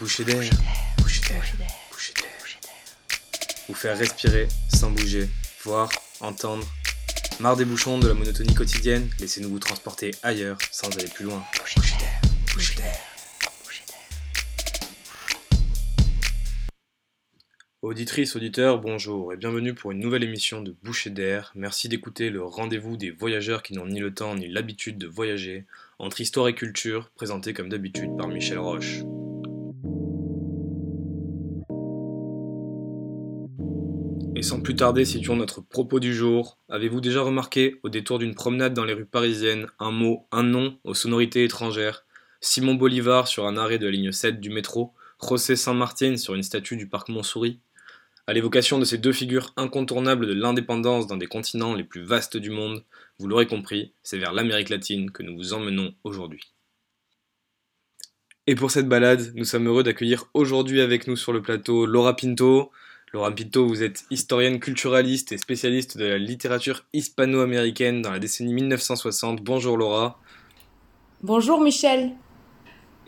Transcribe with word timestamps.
Boucher 0.00 0.24
d'air, 0.24 0.40
boucher 0.96 1.20
d'air, 1.28 1.42
boucher 1.90 2.14
d'air. 2.14 2.30
Vous 3.68 3.74
faire 3.74 3.98
respirer 3.98 4.48
sans 4.74 4.90
bouger, 4.90 5.28
voir, 5.62 5.90
entendre. 6.20 6.66
Marre 7.38 7.58
des 7.58 7.66
bouchons, 7.66 7.98
de 7.98 8.08
la 8.08 8.14
monotonie 8.14 8.54
quotidienne, 8.54 9.10
laissez-nous 9.20 9.50
vous 9.50 9.58
transporter 9.58 10.12
ailleurs 10.22 10.56
sans 10.70 10.88
aller 10.96 11.06
plus 11.06 11.26
loin. 11.26 11.44
Boucher 11.58 11.98
d'air, 11.98 12.20
boucher 12.54 12.74
d'air. 12.76 12.96
Auditrices, 17.82 18.36
auditeurs, 18.36 18.78
bonjour 18.78 19.34
et 19.34 19.36
bienvenue 19.36 19.74
pour 19.74 19.90
une 19.90 20.00
nouvelle 20.00 20.24
émission 20.24 20.62
de 20.62 20.74
Boucher 20.82 21.10
d'air. 21.10 21.52
Merci 21.54 21.90
d'écouter 21.90 22.30
le 22.30 22.42
rendez-vous 22.42 22.96
des 22.96 23.10
voyageurs 23.10 23.62
qui 23.62 23.74
n'ont 23.74 23.86
ni 23.86 24.00
le 24.00 24.14
temps 24.14 24.34
ni 24.34 24.48
l'habitude 24.48 24.96
de 24.96 25.06
voyager, 25.06 25.66
entre 25.98 26.22
histoire 26.22 26.48
et 26.48 26.54
culture, 26.54 27.10
présenté 27.16 27.52
comme 27.52 27.68
d'habitude 27.68 28.16
par 28.16 28.28
Michel 28.28 28.58
Roche. 28.58 29.02
Et 34.40 34.42
sans 34.42 34.62
plus 34.62 34.74
tarder, 34.74 35.04
situons 35.04 35.36
notre 35.36 35.60
propos 35.60 36.00
du 36.00 36.14
jour. 36.14 36.56
Avez-vous 36.70 37.02
déjà 37.02 37.20
remarqué, 37.20 37.78
au 37.82 37.90
détour 37.90 38.18
d'une 38.18 38.34
promenade 38.34 38.72
dans 38.72 38.86
les 38.86 38.94
rues 38.94 39.04
parisiennes, 39.04 39.66
un 39.78 39.90
mot, 39.90 40.26
un 40.32 40.42
nom 40.42 40.78
aux 40.82 40.94
sonorités 40.94 41.44
étrangères? 41.44 42.06
Simon 42.40 42.72
Bolivar 42.72 43.28
sur 43.28 43.46
un 43.46 43.58
arrêt 43.58 43.76
de 43.76 43.84
la 43.84 43.92
ligne 43.92 44.12
7 44.12 44.40
du 44.40 44.48
métro, 44.48 44.94
José 45.22 45.56
Saint-Martin 45.56 46.16
sur 46.16 46.34
une 46.34 46.42
statue 46.42 46.78
du 46.78 46.88
parc 46.88 47.10
Montsouris 47.10 47.60
À 48.26 48.32
l'évocation 48.32 48.78
de 48.78 48.86
ces 48.86 48.96
deux 48.96 49.12
figures 49.12 49.52
incontournables 49.58 50.26
de 50.26 50.32
l'indépendance 50.32 51.06
d'un 51.06 51.18
des 51.18 51.26
continents 51.26 51.74
les 51.74 51.84
plus 51.84 52.02
vastes 52.02 52.38
du 52.38 52.48
monde, 52.48 52.82
vous 53.18 53.28
l'aurez 53.28 53.46
compris, 53.46 53.92
c'est 54.02 54.16
vers 54.16 54.32
l'Amérique 54.32 54.70
latine 54.70 55.10
que 55.10 55.22
nous 55.22 55.36
vous 55.36 55.52
emmenons 55.52 55.92
aujourd'hui. 56.02 56.54
Et 58.46 58.54
pour 58.54 58.70
cette 58.70 58.88
balade, 58.88 59.32
nous 59.34 59.44
sommes 59.44 59.66
heureux 59.66 59.82
d'accueillir 59.82 60.30
aujourd'hui 60.32 60.80
avec 60.80 61.08
nous 61.08 61.16
sur 61.16 61.34
le 61.34 61.42
plateau 61.42 61.84
Laura 61.84 62.16
Pinto. 62.16 62.72
Laura 63.12 63.34
Pinto, 63.34 63.66
vous 63.66 63.82
êtes 63.82 64.04
historienne 64.12 64.60
culturaliste 64.60 65.32
et 65.32 65.38
spécialiste 65.38 65.98
de 65.98 66.04
la 66.04 66.16
littérature 66.16 66.84
hispano-américaine 66.92 68.02
dans 68.02 68.12
la 68.12 68.20
décennie 68.20 68.54
1960. 68.54 69.42
Bonjour 69.42 69.76
Laura. 69.76 70.20
Bonjour 71.20 71.60
Michel. 71.60 72.12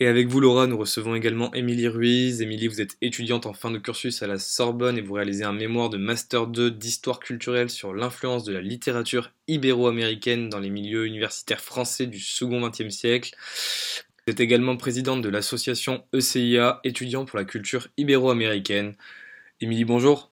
Et 0.01 0.09
avec 0.09 0.27
vous 0.27 0.41
Laura, 0.41 0.67
nous 0.67 0.77
recevons 0.77 1.15
également 1.15 1.55
Émilie 1.55 1.87
Ruiz. 1.87 2.43
Émilie, 2.43 2.67
vous 2.67 2.81
êtes 2.81 2.97
étudiante 3.01 3.47
en 3.47 3.53
fin 3.53 3.71
de 3.71 3.79
cursus 3.79 4.25
à 4.25 4.27
la 4.27 4.41
Sorbonne 4.41 4.99
et 4.99 5.03
vous 5.03 5.15
réalisez 5.15 5.45
un 5.45 5.53
mémoire 5.53 5.89
de 5.89 5.99
Master 5.99 6.49
2 6.49 6.73
d'histoire 6.73 7.21
culturelle 7.21 7.71
sur 7.71 7.95
l'influence 7.95 8.43
de 8.43 8.53
la 8.53 8.61
littérature 8.61 9.31
ibéro-américaine 9.47 10.49
dans 10.49 10.59
les 10.59 10.71
milieux 10.71 11.07
universitaires 11.07 11.61
français 11.61 12.07
du 12.07 12.19
second 12.19 12.69
XXe 12.69 12.91
siècle. 12.91 13.37
Vous 14.27 14.33
êtes 14.33 14.41
également 14.41 14.77
présidente 14.77 15.23
de 15.23 15.29
l'association 15.29 16.03
ECIA, 16.13 16.81
étudiants 16.83 17.25
pour 17.25 17.39
la 17.39 17.45
culture 17.45 17.87
ibéro-américaine. 17.97 18.97
Émilie, 19.63 19.85
bonjour. 19.85 20.33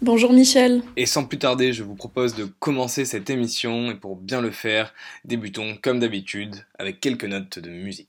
Bonjour 0.00 0.32
Michel. 0.32 0.82
Et 0.96 1.04
sans 1.04 1.26
plus 1.26 1.36
tarder, 1.36 1.74
je 1.74 1.82
vous 1.82 1.94
propose 1.94 2.34
de 2.34 2.46
commencer 2.46 3.04
cette 3.04 3.28
émission 3.28 3.90
et 3.90 3.94
pour 3.94 4.16
bien 4.16 4.40
le 4.40 4.50
faire, 4.50 4.94
débutons 5.26 5.76
comme 5.82 6.00
d'habitude 6.00 6.64
avec 6.78 7.00
quelques 7.00 7.26
notes 7.26 7.58
de 7.58 7.68
musique. 7.68 8.08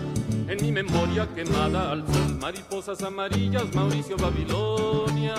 en 0.51 0.61
mi 0.61 0.71
memoria 0.71 1.27
quemada 1.33 1.91
al 1.91 2.05
sol. 2.05 2.37
Mariposas 2.39 3.01
amarillas, 3.01 3.73
Mauricio 3.73 4.17
Babilonia. 4.17 5.35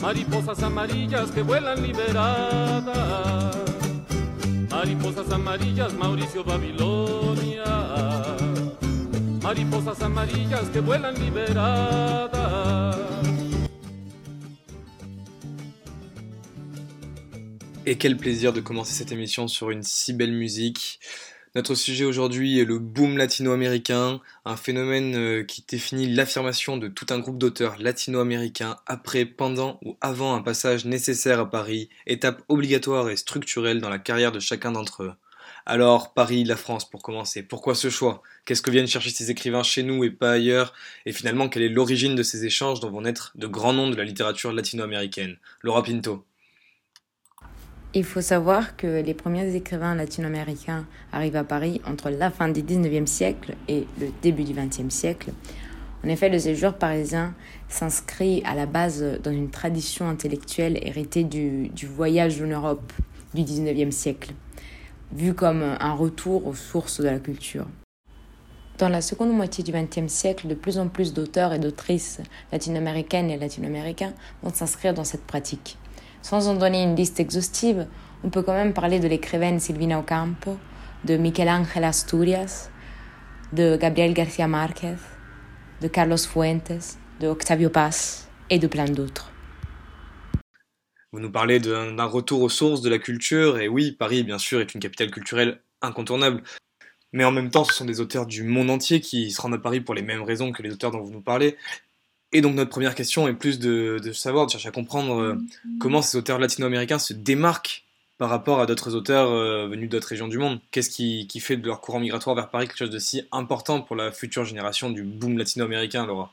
Mariposas 0.00 0.62
amarillas 0.62 1.30
que 1.30 1.42
vuelan 1.42 1.82
liberadas. 1.82 3.56
Mariposas 4.70 5.30
amarillas, 5.30 5.92
Mauricio 5.94 6.44
Babilonia 6.44 8.10
mariposas 9.50 10.00
amarillas 10.02 10.68
que 10.72 10.80
vuelan 10.80 11.12
liberadas. 11.14 12.30
Et 17.84 17.96
quel 17.96 18.16
plaisir 18.16 18.52
de 18.52 18.60
commencer 18.60 18.94
cette 18.94 19.10
émission 19.10 19.48
sur 19.48 19.70
une 19.70 19.82
si 19.82 20.12
belle 20.12 20.34
musique. 20.34 21.00
Notre 21.56 21.74
sujet 21.74 22.04
aujourd'hui 22.04 22.60
est 22.60 22.64
le 22.64 22.78
boom 22.78 23.18
latino-américain, 23.18 24.20
un 24.44 24.56
phénomène 24.56 25.16
euh, 25.16 25.42
qui 25.42 25.64
définit 25.68 26.06
l'affirmation 26.06 26.76
de 26.76 26.86
tout 26.86 27.06
un 27.10 27.18
groupe 27.18 27.38
d'auteurs 27.38 27.76
latino-américains 27.80 28.76
après, 28.86 29.24
pendant 29.24 29.80
ou 29.84 29.96
avant 30.00 30.36
un 30.36 30.42
passage 30.42 30.84
nécessaire 30.84 31.40
à 31.40 31.50
Paris, 31.50 31.88
étape 32.06 32.40
obligatoire 32.48 33.10
et 33.10 33.16
structurelle 33.16 33.80
dans 33.80 33.88
la 33.88 33.98
carrière 33.98 34.30
de 34.30 34.38
chacun 34.38 34.70
d'entre 34.70 35.02
eux. 35.02 35.12
Alors, 35.66 36.14
Paris, 36.14 36.44
la 36.44 36.56
France, 36.56 36.88
pour 36.88 37.02
commencer, 37.02 37.42
pourquoi 37.42 37.74
ce 37.74 37.90
choix? 37.90 38.22
Qu'est-ce 38.44 38.62
que 38.62 38.70
viennent 38.70 38.86
chercher 38.86 39.10
ces 39.10 39.32
écrivains 39.32 39.64
chez 39.64 39.82
nous 39.82 40.04
et 40.04 40.10
pas 40.10 40.30
ailleurs? 40.30 40.72
Et 41.04 41.12
finalement, 41.12 41.48
quelle 41.48 41.64
est 41.64 41.68
l'origine 41.68 42.14
de 42.14 42.22
ces 42.22 42.44
échanges 42.44 42.78
dont 42.78 42.90
vont 42.90 43.00
naître 43.00 43.32
de 43.34 43.48
grands 43.48 43.72
noms 43.72 43.90
de 43.90 43.96
la 43.96 44.04
littérature 44.04 44.52
latino-américaine? 44.52 45.36
Laura 45.62 45.82
Pinto. 45.82 46.24
Il 47.92 48.04
faut 48.04 48.20
savoir 48.20 48.76
que 48.76 49.02
les 49.02 49.14
premiers 49.14 49.52
écrivains 49.56 49.96
latino-américains 49.96 50.86
arrivent 51.12 51.34
à 51.34 51.42
Paris 51.42 51.80
entre 51.84 52.08
la 52.08 52.30
fin 52.30 52.48
du 52.48 52.62
19e 52.62 53.06
siècle 53.06 53.56
et 53.66 53.88
le 54.00 54.10
début 54.22 54.44
du 54.44 54.54
20e 54.54 54.90
siècle. 54.90 55.32
En 56.04 56.08
effet, 56.08 56.28
le 56.28 56.38
séjour 56.38 56.74
parisien 56.74 57.34
s'inscrit 57.68 58.42
à 58.46 58.54
la 58.54 58.66
base 58.66 59.04
dans 59.24 59.32
une 59.32 59.50
tradition 59.50 60.08
intellectuelle 60.08 60.78
héritée 60.82 61.24
du, 61.24 61.72
voyage 61.84 62.40
en 62.40 62.46
Europe 62.46 62.92
du 63.34 63.42
19e 63.42 63.90
siècle 63.90 64.34
vu 65.12 65.34
comme 65.34 65.62
un 65.62 65.92
retour 65.94 66.46
aux 66.46 66.54
sources 66.54 67.00
de 67.00 67.08
la 67.08 67.18
culture. 67.18 67.66
Dans 68.78 68.88
la 68.88 69.00
seconde 69.00 69.32
moitié 69.32 69.64
du 69.64 69.72
XXe 69.72 70.06
siècle, 70.06 70.46
de 70.46 70.54
plus 70.54 70.78
en 70.78 70.86
plus 70.86 71.12
d'auteurs 71.12 71.52
et 71.52 71.58
d'autrices 71.58 72.20
latino-américaines 72.52 73.30
et 73.30 73.36
latino-américains 73.36 74.14
vont 74.44 74.54
s'inscrire 74.54 74.94
dans 74.94 75.02
cette 75.02 75.24
pratique. 75.26 75.76
Sans 76.22 76.48
en 76.48 76.54
donner 76.54 76.82
une 76.82 76.96
liste 76.96 77.18
exhaustive, 77.18 77.86
on 78.22 78.30
peut 78.30 78.42
quand 78.42 78.52
même 78.52 78.74
parler 78.74 79.00
de 79.00 79.08
l'écrivaine 79.08 79.58
Silvina 79.58 79.98
Ocampo, 79.98 80.58
de 81.04 81.16
Miguel 81.16 81.48
Ángel 81.48 81.84
Asturias, 81.84 82.70
de 83.52 83.76
Gabriel 83.76 84.12
García 84.12 84.46
Márquez, 84.46 84.96
de 85.80 85.88
Carlos 85.88 86.18
Fuentes, 86.18 86.98
de 87.20 87.26
Octavio 87.26 87.70
Paz 87.70 88.28
et 88.50 88.58
de 88.58 88.66
plein 88.66 88.84
d'autres. 88.84 89.32
Vous 91.12 91.20
nous 91.20 91.32
parlez 91.32 91.58
d'un 91.58 92.04
retour 92.04 92.42
aux 92.42 92.48
sources 92.48 92.82
de 92.82 92.90
la 92.90 92.98
culture, 92.98 93.58
et 93.58 93.66
oui, 93.66 93.92
Paris, 93.92 94.22
bien 94.22 94.38
sûr, 94.38 94.60
est 94.60 94.74
une 94.74 94.80
capitale 94.80 95.10
culturelle 95.10 95.60
incontournable. 95.82 96.42
Mais 97.12 97.24
en 97.24 97.32
même 97.32 97.50
temps, 97.50 97.64
ce 97.64 97.74
sont 97.74 97.84
des 97.84 98.00
auteurs 98.00 98.26
du 98.26 98.44
monde 98.44 98.70
entier 98.70 99.00
qui 99.00 99.32
se 99.32 99.40
rendent 99.40 99.54
à 99.54 99.58
Paris 99.58 99.80
pour 99.80 99.94
les 99.94 100.02
mêmes 100.02 100.22
raisons 100.22 100.52
que 100.52 100.62
les 100.62 100.72
auteurs 100.72 100.92
dont 100.92 101.02
vous 101.02 101.10
nous 101.10 101.22
parlez. 101.22 101.56
Et 102.32 102.40
donc 102.42 102.54
notre 102.54 102.70
première 102.70 102.94
question 102.94 103.26
est 103.26 103.34
plus 103.34 103.58
de, 103.58 104.00
savoir, 104.12 104.46
de 104.46 104.52
chercher 104.52 104.68
à 104.68 104.72
comprendre 104.72 105.20
euh, 105.20 105.38
comment 105.80 106.00
ces 106.00 106.16
auteurs 106.16 106.38
latino-américains 106.38 106.98
se 106.98 107.12
démarquent 107.12 107.84
par 108.18 108.28
rapport 108.28 108.60
à 108.60 108.66
d'autres 108.66 108.94
auteurs 108.94 109.30
euh, 109.30 109.66
venus 109.66 109.88
d'autres 109.88 110.08
régions 110.08 110.28
du 110.28 110.38
monde. 110.38 110.60
Qu'est-ce 110.70 110.90
qui, 110.90 111.40
fait 111.40 111.56
de 111.56 111.66
leur 111.66 111.80
courant 111.80 111.98
migratoire 111.98 112.36
vers 112.36 112.50
Paris 112.50 112.68
quelque 112.68 112.78
chose 112.78 112.90
de 112.90 112.98
si 112.98 113.22
important 113.32 113.80
pour 113.80 113.96
la 113.96 114.12
future 114.12 114.44
génération 114.44 114.90
du 114.90 115.02
boom 115.02 115.38
latino-américain, 115.38 116.06
Laura? 116.06 116.32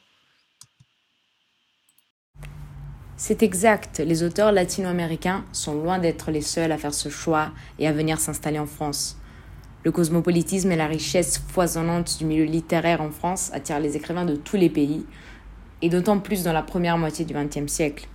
C'est 3.15 3.41
exact, 3.41 3.97
les 3.97 4.21
auteurs 4.21 4.51
latino-américains 4.51 5.45
sont 5.51 5.73
loin 5.73 5.97
d'être 5.97 6.29
les 6.29 6.41
seuls 6.41 6.71
à 6.71 6.77
faire 6.77 6.93
ce 6.93 7.09
choix 7.09 7.51
et 7.79 7.87
à 7.87 7.91
venir 7.91 8.19
s'installer 8.19 8.59
en 8.59 8.67
France. 8.67 9.17
Le 9.83 9.91
cosmopolitisme 9.91 10.71
et 10.71 10.75
la 10.75 10.85
richesse 10.85 11.39
foisonnante 11.39 12.17
du 12.19 12.25
milieu 12.25 12.43
littéraire 12.43 13.01
en 13.01 13.09
France 13.09 13.49
attirent 13.53 13.79
les 13.79 13.95
écrivains 13.95 14.25
de 14.25 14.35
tous 14.35 14.57
les 14.57 14.69
pays, 14.69 15.05
et 15.81 15.89
d'autant 15.89 16.19
plus 16.19 16.43
dans 16.43 16.53
la 16.53 16.63
première 16.63 16.97
moitié 16.97 17.25
du 17.25 17.33
XXe 17.33 17.71
siècle. 17.71 18.07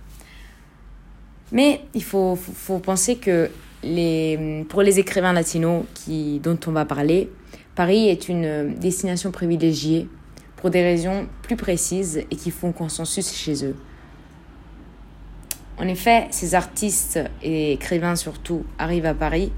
Mais 1.51 1.81
il 1.93 2.03
faut, 2.03 2.37
penser 2.83 3.17
que 3.17 3.49
pour 4.69 4.81
les 4.81 4.99
écrivains 4.99 5.33
latinos 5.33 5.83
dont 6.07 6.59
on 6.67 6.71
va 6.71 6.85
parler, 6.85 7.29
Paris 7.75 8.09
est 8.09 8.27
une 8.29 8.73
destination 8.75 9.31
privilégiée 9.31 10.07
pour 10.57 10.69
des 10.69 10.81
raisons 10.81 11.27
plus 11.41 11.55
précises 11.55 12.17
et 12.17 12.35
qui 12.35 12.51
font 12.51 12.71
consensus 12.71 13.33
chez 13.33 13.65
eux. 13.65 13.75
En 15.77 15.87
effet, 15.87 16.27
ces 16.31 16.55
artistes 16.55 17.19
et 17.41 17.73
écrivains 17.73 18.15
surtout 18.15 18.63
arrivent 18.77 19.07
à 19.07 19.13
Paris 19.13 19.51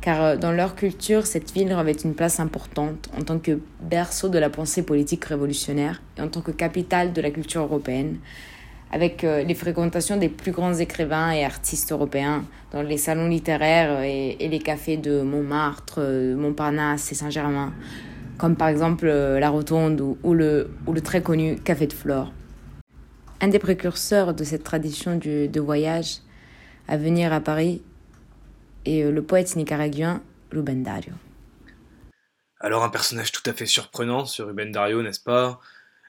car 0.00 0.22
euh, 0.22 0.36
dans 0.36 0.52
leur 0.52 0.74
culture, 0.74 1.26
cette 1.26 1.52
ville 1.52 1.72
revêt 1.72 1.92
une 1.92 2.14
place 2.14 2.40
importante 2.40 3.08
en 3.18 3.22
tant 3.22 3.38
que 3.38 3.60
berceau 3.80 4.28
de 4.28 4.38
la 4.38 4.50
pensée 4.50 4.82
politique 4.82 5.24
révolutionnaire 5.24 6.00
et 6.16 6.22
en 6.22 6.28
tant 6.28 6.40
que 6.40 6.50
capitale 6.50 7.12
de 7.12 7.20
la 7.20 7.30
culture 7.30 7.62
européenne, 7.62 8.18
avec 8.92 9.24
euh, 9.24 9.42
les 9.42 9.54
fréquentations 9.54 10.16
des 10.16 10.28
plus 10.28 10.52
grands 10.52 10.74
écrivains 10.74 11.32
et 11.32 11.44
artistes 11.44 11.92
européens 11.92 12.44
dans 12.70 12.82
les 12.82 12.96
salons 12.96 13.28
littéraires 13.28 14.02
et, 14.02 14.36
les 14.48 14.58
cafés 14.60 14.96
de 14.96 15.22
Montmartre, 15.22 15.96
euh, 15.98 16.36
Montparnasse 16.36 17.10
et 17.12 17.14
Saint-Germain, 17.14 17.72
comme 18.38 18.56
par 18.56 18.68
exemple 18.68 19.06
la 19.08 19.50
Rotonde 19.50 20.00
ou 20.22 20.34
le 20.34 21.00
très 21.02 21.22
connu 21.22 21.56
Café 21.56 21.88
de 21.88 21.92
Flore. 21.92 22.32
Un 23.40 23.48
des 23.48 23.58
précurseurs 23.58 24.32
de 24.32 24.44
cette 24.44 24.64
tradition 24.64 25.16
de 25.16 25.60
voyage 25.60 26.18
à 26.88 26.96
venir 26.96 27.32
à 27.32 27.40
Paris 27.40 27.82
et 28.84 29.02
euh, 29.02 29.10
le 29.10 29.22
poète 29.22 29.56
nicaraguien 29.56 30.22
Rubén 30.52 30.82
Dario. 30.82 31.12
Alors 32.60 32.82
un 32.82 32.88
personnage 32.88 33.32
tout 33.32 33.48
à 33.48 33.52
fait 33.52 33.66
surprenant 33.66 34.24
sur 34.24 34.46
Rubén 34.46 34.72
Dario, 34.72 35.02
n'est-ce 35.02 35.20
pas? 35.20 35.60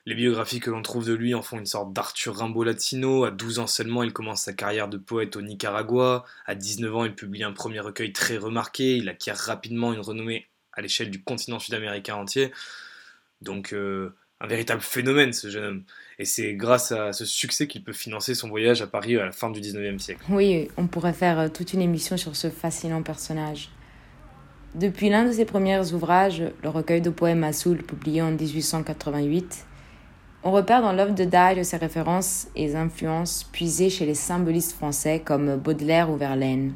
Les 0.06 0.16
biographies 0.16 0.60
que 0.60 0.72
l'on 0.72 0.82
trouve 0.82 1.06
de 1.06 1.14
lui 1.14 1.36
en 1.36 1.44
font 1.44 1.60
une 1.60 1.66
sorte 1.66 1.94
d'Arthur 1.94 2.38
Rimbaud 2.38 2.64
latino. 2.64 3.26
À 3.26 3.32
12 3.32 3.60
ans 3.60 3.68
seulement, 3.68 4.02
il 4.02 4.14
commence 4.14 4.42
sa 4.42 4.54
carrière 4.54 4.88
de 4.88 4.98
poète 4.98 5.36
au 5.36 5.42
Nicaragua. 5.42 6.26
À 6.46 6.56
19 6.56 6.96
ans, 6.96 7.06
il 7.06 7.14
publie 7.14 7.44
un 7.44 7.52
premier 7.52 7.80
recueil 7.80 8.12
très 8.12 8.38
remarqué. 8.38 8.98
Il 8.98 9.08
acquiert 9.10 9.38
rapidement 9.38 9.94
une 9.94 10.00
renommée 10.00 10.48
à 10.74 10.82
l'échelle 10.82 11.12
du 11.12 11.22
continent 11.22 11.60
sud-américain 11.60 12.16
entier. 12.16 12.52
Donc 13.42 13.74
euh, 13.74 14.16
un 14.42 14.48
véritable 14.48 14.82
phénomène, 14.82 15.34
ce 15.34 15.50
jeune 15.50 15.66
homme. 15.66 15.84
Et 16.18 16.26
c'est 16.26 16.54
grâce 16.54 16.92
à 16.92 17.12
ce 17.14 17.26
succès 17.26 17.68
qu'il 17.68 17.84
peut 17.84 17.94
financer 17.94 18.36
son 18.36 18.50
voyage 18.50 18.82
à 18.82 18.88
Paris 18.88 19.18
à 19.18 19.26
la 19.26 19.32
fin 19.32 19.50
du 19.50 19.60
19e 19.60 20.00
siècle. 20.00 20.22
Oui, 20.30 20.70
on 20.78 20.88
pourrait 20.88 21.14
faire 21.14 21.40
euh, 21.40 21.48
toute 21.50 21.74
une 21.74 21.82
émission 21.82 22.18
sur 22.18 22.36
ce 22.36 22.50
fascinant 22.50 23.04
personnage. 23.04 23.70
Depuis 24.76 25.10
l'un 25.10 25.26
de 25.26 25.32
ses 25.32 25.46
premiers 25.46 25.94
ouvrages, 25.94 26.44
le 26.64 26.70
recueil 26.70 27.02
de 27.02 27.10
poèmes 27.10 27.44
Assoul, 27.44 27.78
publié 27.78 28.22
en 28.22 28.32
1888, 28.32 29.66
on 30.44 30.52
repère 30.52 30.82
dans 30.82 30.94
l'œuvre 30.94 31.16
de 31.16 31.26
Dario 31.26 31.64
ses 31.64 31.78
références 31.78 32.48
et 32.56 32.76
influences 32.76 33.44
puisées 33.52 33.90
chez 33.90 34.06
les 34.06 34.16
symbolistes 34.16 34.72
français 34.72 35.22
comme 35.26 35.58
Baudelaire 35.58 36.10
ou 36.10 36.16
Verlaine. 36.16 36.74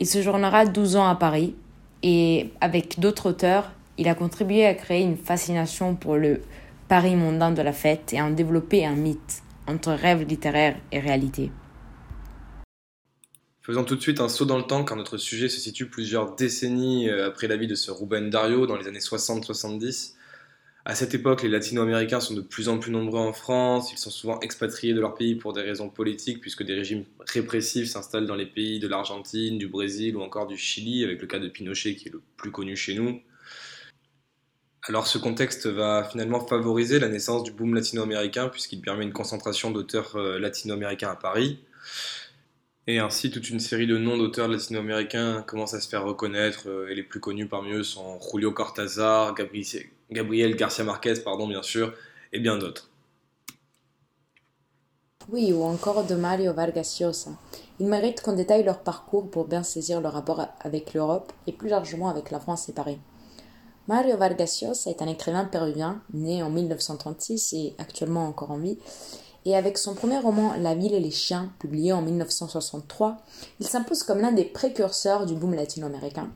Il 0.00 0.06
séjournera 0.06 0.64
12 0.64 0.96
ans 0.96 1.06
à 1.06 1.14
Paris 1.14 1.54
et, 2.02 2.50
avec 2.60 2.98
d'autres 2.98 3.28
auteurs, 3.28 3.70
il 3.98 4.08
a 4.08 4.14
contribué 4.14 4.66
à 4.66 4.74
créer 4.74 5.02
une 5.02 5.16
fascination 5.16 5.94
pour 5.94 6.16
le 6.16 6.40
Paris 6.88 7.16
mondain 7.16 7.52
de 7.52 7.62
la 7.62 7.72
fête 7.72 8.12
et 8.12 8.18
à 8.18 8.24
en 8.24 8.30
développer 8.30 8.84
un 8.84 8.94
mythe 8.94 9.42
entre 9.66 9.92
rêve 9.92 10.26
littéraire 10.26 10.76
et 10.90 11.00
réalité. 11.00 11.50
Faisons 13.62 13.84
tout 13.84 13.94
de 13.94 14.00
suite 14.00 14.20
un 14.20 14.28
saut 14.28 14.44
dans 14.44 14.58
le 14.58 14.64
temps 14.64 14.84
car 14.84 14.96
notre 14.96 15.18
sujet 15.18 15.48
se 15.48 15.60
situe 15.60 15.86
plusieurs 15.86 16.34
décennies 16.34 17.08
euh, 17.08 17.28
après 17.28 17.46
la 17.46 17.56
vie 17.56 17.68
de 17.68 17.76
ce 17.76 17.92
Ruben 17.92 18.28
Dario 18.28 18.66
dans 18.66 18.76
les 18.76 18.88
années 18.88 18.98
60-70. 18.98 20.14
À 20.84 20.96
cette 20.96 21.14
époque, 21.14 21.44
les 21.44 21.48
latino-américains 21.48 22.18
sont 22.18 22.34
de 22.34 22.40
plus 22.40 22.68
en 22.68 22.78
plus 22.78 22.90
nombreux 22.90 23.20
en 23.20 23.32
France, 23.32 23.92
ils 23.92 23.98
sont 23.98 24.10
souvent 24.10 24.40
expatriés 24.40 24.94
de 24.94 25.00
leur 25.00 25.14
pays 25.14 25.36
pour 25.36 25.52
des 25.52 25.62
raisons 25.62 25.88
politiques 25.88 26.40
puisque 26.40 26.64
des 26.64 26.74
régimes 26.74 27.04
répressifs 27.20 27.88
s'installent 27.88 28.26
dans 28.26 28.34
les 28.34 28.46
pays 28.46 28.80
de 28.80 28.88
l'Argentine, 28.88 29.58
du 29.58 29.68
Brésil 29.68 30.16
ou 30.16 30.22
encore 30.22 30.48
du 30.48 30.56
Chili 30.56 31.04
avec 31.04 31.20
le 31.20 31.28
cas 31.28 31.38
de 31.38 31.46
Pinochet 31.46 31.94
qui 31.94 32.08
est 32.08 32.12
le 32.12 32.20
plus 32.36 32.50
connu 32.50 32.74
chez 32.74 32.96
nous. 32.96 33.20
Alors 34.88 35.06
ce 35.06 35.16
contexte 35.16 35.68
va 35.68 36.02
finalement 36.02 36.40
favoriser 36.40 36.98
la 36.98 37.08
naissance 37.08 37.44
du 37.44 37.52
boom 37.52 37.72
latino-américain 37.72 38.48
puisqu'il 38.48 38.80
permet 38.80 39.04
une 39.04 39.12
concentration 39.12 39.70
d'auteurs 39.70 40.16
euh, 40.16 40.40
latino-américains 40.40 41.10
à 41.10 41.14
Paris. 41.14 41.60
Et 42.88 42.98
ainsi 42.98 43.30
toute 43.30 43.48
une 43.48 43.60
série 43.60 43.86
de 43.86 43.96
noms 43.96 44.16
d'auteurs 44.16 44.48
latino-américains 44.48 45.42
commencent 45.46 45.74
à 45.74 45.80
se 45.80 45.88
faire 45.88 46.02
reconnaître 46.02 46.68
euh, 46.68 46.88
et 46.88 46.96
les 46.96 47.04
plus 47.04 47.20
connus 47.20 47.46
parmi 47.46 47.70
eux 47.74 47.84
sont 47.84 48.18
Julio 48.32 48.50
Cortázar, 48.50 49.36
Gabriel 50.10 50.56
Garcia 50.56 50.82
Marquez, 50.82 51.14
pardon 51.24 51.46
bien 51.46 51.62
sûr, 51.62 51.94
et 52.32 52.40
bien 52.40 52.58
d'autres. 52.58 52.90
Oui, 55.28 55.52
ou 55.52 55.62
encore 55.62 56.04
de 56.04 56.16
Mario 56.16 56.52
Vargas 56.52 56.98
Llosa. 57.00 57.30
Ils 57.78 57.86
méritent 57.86 58.20
qu'on 58.20 58.32
détaille 58.32 58.64
leur 58.64 58.80
parcours 58.80 59.30
pour 59.30 59.46
bien 59.46 59.62
saisir 59.62 60.00
leur 60.00 60.14
rapport 60.14 60.44
avec 60.58 60.92
l'Europe 60.92 61.32
et 61.46 61.52
plus 61.52 61.68
largement 61.68 62.08
avec 62.08 62.32
la 62.32 62.40
France 62.40 62.68
et 62.68 62.72
Paris. 62.72 62.98
Mario 63.88 64.16
Vargas 64.16 64.60
Llosa 64.62 64.90
est 64.90 65.02
un 65.02 65.08
écrivain 65.08 65.44
péruvien 65.44 66.00
né 66.12 66.40
en 66.42 66.50
1936 66.50 67.52
et 67.54 67.74
actuellement 67.78 68.26
encore 68.26 68.52
en 68.52 68.58
vie. 68.58 68.78
Et 69.44 69.56
avec 69.56 69.76
son 69.76 69.94
premier 69.94 70.18
roman 70.18 70.54
La 70.56 70.76
ville 70.76 70.94
et 70.94 71.00
les 71.00 71.10
chiens, 71.10 71.50
publié 71.58 71.92
en 71.92 72.00
1963, 72.00 73.16
il 73.58 73.66
s'impose 73.66 74.04
comme 74.04 74.20
l'un 74.20 74.30
des 74.30 74.44
précurseurs 74.44 75.26
du 75.26 75.34
boom 75.34 75.54
latino-américain, 75.54 76.30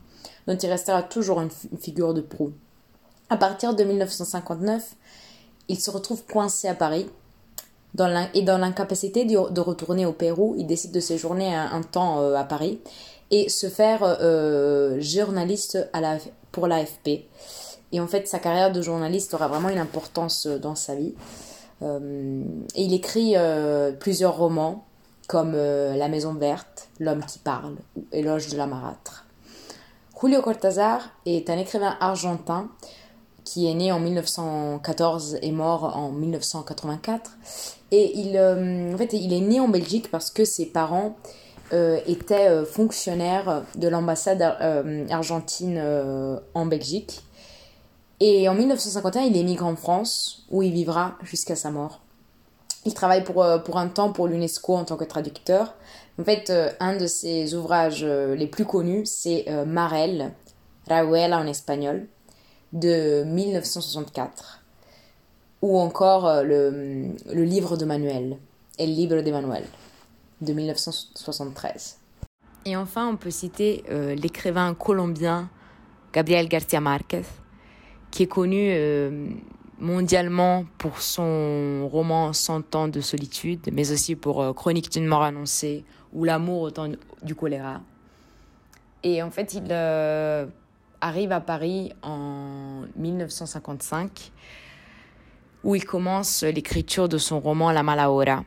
dont 0.45 0.57
il 0.57 0.69
restera 0.69 1.03
toujours 1.03 1.39
une, 1.39 1.49
figure 1.79 2.13
de 2.13 2.19
proue. 2.19 2.51
À 3.29 3.37
partir 3.37 3.73
de 3.73 3.83
1959, 3.85 4.95
il 5.69 5.79
se 5.79 5.89
retrouve 5.89 6.25
coincé 6.25 6.67
à 6.67 6.75
Paris 6.75 7.07
et 8.33 8.41
dans 8.41 8.57
l'incapacité 8.57 9.25
de 9.25 9.61
retourner 9.61 10.05
au 10.05 10.11
Pérou, 10.11 10.55
il 10.57 10.67
décide 10.67 10.91
de 10.91 10.99
séjourner 10.99 11.55
un, 11.55 11.81
temps 11.81 12.21
euh, 12.21 12.35
à 12.35 12.43
Paris 12.43 12.79
et 13.31 13.49
se 13.49 13.69
faire 13.69 14.03
euh, 14.03 14.99
journaliste 14.99 15.89
à 15.93 16.01
la, 16.01 16.17
pour 16.57 16.65
l'AFP. 16.65 17.27
Et 17.91 17.99
en 17.99 18.07
fait, 18.07 18.27
sa 18.27 18.39
carrière 18.39 18.71
de 18.71 18.81
journaliste 18.81 19.35
aura 19.35 19.47
vraiment 19.47 19.69
une 19.69 19.77
importance 19.77 20.47
euh, 20.47 20.57
dans 20.57 20.73
sa 20.73 20.95
vie. 20.95 21.13
Euh, 21.83 22.41
et 22.73 22.81
il 22.81 22.95
écrit 22.95 23.33
euh, 23.35 23.91
plusieurs 23.91 24.35
romans 24.35 24.83
comme 25.27 25.51
La 25.51 26.07
Maison 26.07 26.33
Verte, 26.33 26.87
L'homme 26.99 27.23
qui 27.25 27.37
parle 27.37 27.75
ou 27.95 28.05
Éloge 28.11 28.47
de 28.47 28.57
la 28.57 28.65
marâtre. 28.65 29.25
Julio 30.19 30.41
Cortázar 30.41 31.01
est 31.25 31.49
un 31.49 31.57
écrivain 31.57 31.95
argentin 31.99 32.69
qui 33.43 33.69
est 33.69 33.73
né 33.73 33.91
en 33.91 33.99
1914 33.99 35.37
et 35.41 35.51
mort 35.51 35.97
en 35.97 36.11
1984. 36.11 37.31
Et 37.91 38.17
il, 38.17 38.39
en 38.39 38.97
fait, 38.97 39.11
il 39.11 39.33
est 39.33 39.41
né 39.41 39.59
en 39.59 39.67
Belgique 39.67 40.09
parce 40.09 40.31
que 40.31 40.45
ses 40.45 40.67
parents 40.67 41.17
euh, 41.17 41.46
était 41.71 42.49
euh, 42.49 42.65
fonctionnaire 42.65 43.63
de 43.75 43.87
l'ambassade 43.87 44.41
euh, 44.41 45.07
argentine 45.09 45.81
en 46.53 46.65
Belgique. 46.65 47.23
Et 48.19 48.49
en 48.49 48.55
1951, 48.55 49.23
il 49.23 49.37
émigre 49.37 49.65
en 49.65 49.75
France, 49.75 50.45
où 50.49 50.63
il 50.63 50.71
vivra 50.71 51.17
jusqu'à 51.23 51.55
sa 51.55 51.69
mort. 51.69 52.01
Il 52.85 52.93
travaille 52.93 53.23
pour, 53.23 53.45
pour 53.63 53.77
un 53.77 53.89
temps 53.89 54.11
pour 54.11 54.27
l'UNESCO 54.27 54.75
en 54.75 54.85
tant 54.85 54.97
que 54.97 55.03
traducteur. 55.03 55.75
En 56.19 56.23
fait, 56.23 56.51
un 56.79 56.95
de 56.95 57.05
ses 57.05 57.53
ouvrages 57.53 58.03
les 58.03 58.47
plus 58.47 58.65
connus, 58.65 59.05
c'est 59.05 59.45
Marel, 59.67 60.31
Rauela 60.89 61.37
en 61.37 61.45
espagnol, 61.45 62.07
de 62.73 63.23
1964. 63.23 64.61
Ou 65.61 65.77
encore 65.77 66.43
le, 66.43 67.09
le 67.31 67.43
livre 67.43 67.77
de 67.77 67.85
Manuel, 67.85 68.37
El 68.79 68.95
libro 68.95 69.21
de 69.21 69.31
Manuel 69.31 69.65
de 70.41 70.53
1973. 70.53 71.99
Et 72.65 72.75
enfin, 72.75 73.07
on 73.07 73.15
peut 73.15 73.31
citer 73.31 73.83
euh, 73.89 74.13
l'écrivain 74.15 74.73
colombien 74.73 75.49
Gabriel 76.13 76.47
García 76.47 76.81
Márquez, 76.81 77.23
qui 78.11 78.23
est 78.23 78.27
connu 78.27 78.71
euh, 78.71 79.29
mondialement 79.79 80.65
pour 80.77 81.01
son 81.01 81.87
roman 81.87 82.33
Cent 82.33 82.75
ans 82.75 82.87
de 82.87 82.99
solitude, 82.99 83.69
mais 83.71 83.91
aussi 83.91 84.15
pour 84.15 84.41
euh, 84.41 84.53
Chronique 84.53 84.91
d'une 84.91 85.05
mort 85.05 85.23
annoncée 85.23 85.85
ou 86.13 86.23
L'amour 86.23 86.61
au 86.61 86.71
temps 86.71 86.89
du 87.23 87.35
choléra. 87.35 87.81
Et 89.03 89.23
en 89.23 89.31
fait, 89.31 89.53
il 89.53 89.71
arrive 90.99 91.31
à 91.31 91.39
Paris 91.39 91.93
en 92.01 92.81
1955, 92.95 94.31
où 95.63 95.75
il 95.75 95.85
commence 95.85 96.43
l'écriture 96.43 97.07
de 97.07 97.17
son 97.17 97.39
roman 97.39 97.71
La 97.71 97.83
Mala 97.83 98.11
Hora 98.11 98.43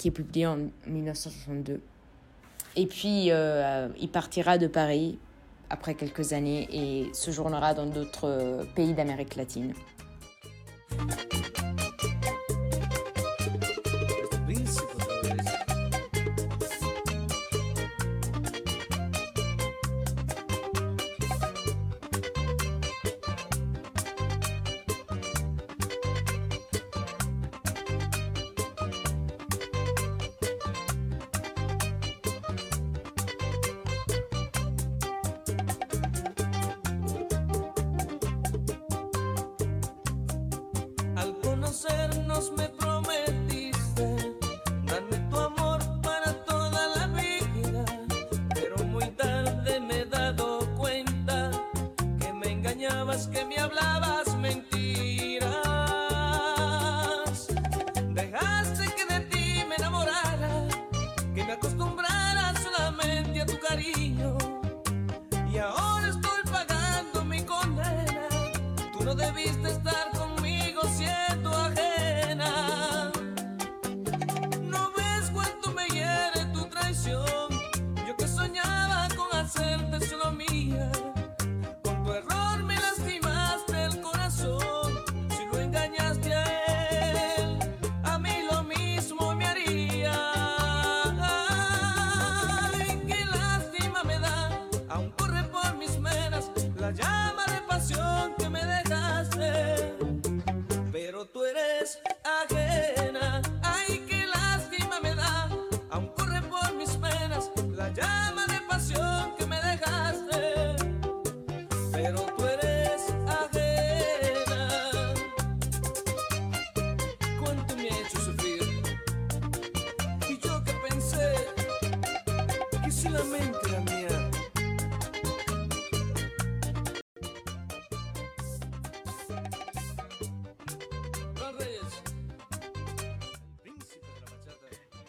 qui 0.00 0.08
est 0.08 0.12
publié 0.12 0.46
en 0.46 0.56
1962. 0.86 1.82
Et 2.76 2.86
puis, 2.86 3.30
euh, 3.30 3.88
il 4.00 4.08
partira 4.08 4.56
de 4.56 4.66
Paris 4.66 5.18
après 5.68 5.94
quelques 5.94 6.32
années 6.32 6.66
et 6.72 7.12
séjournera 7.12 7.74
dans 7.74 7.84
d'autres 7.84 8.64
pays 8.74 8.94
d'Amérique 8.94 9.36
latine. 9.36 9.74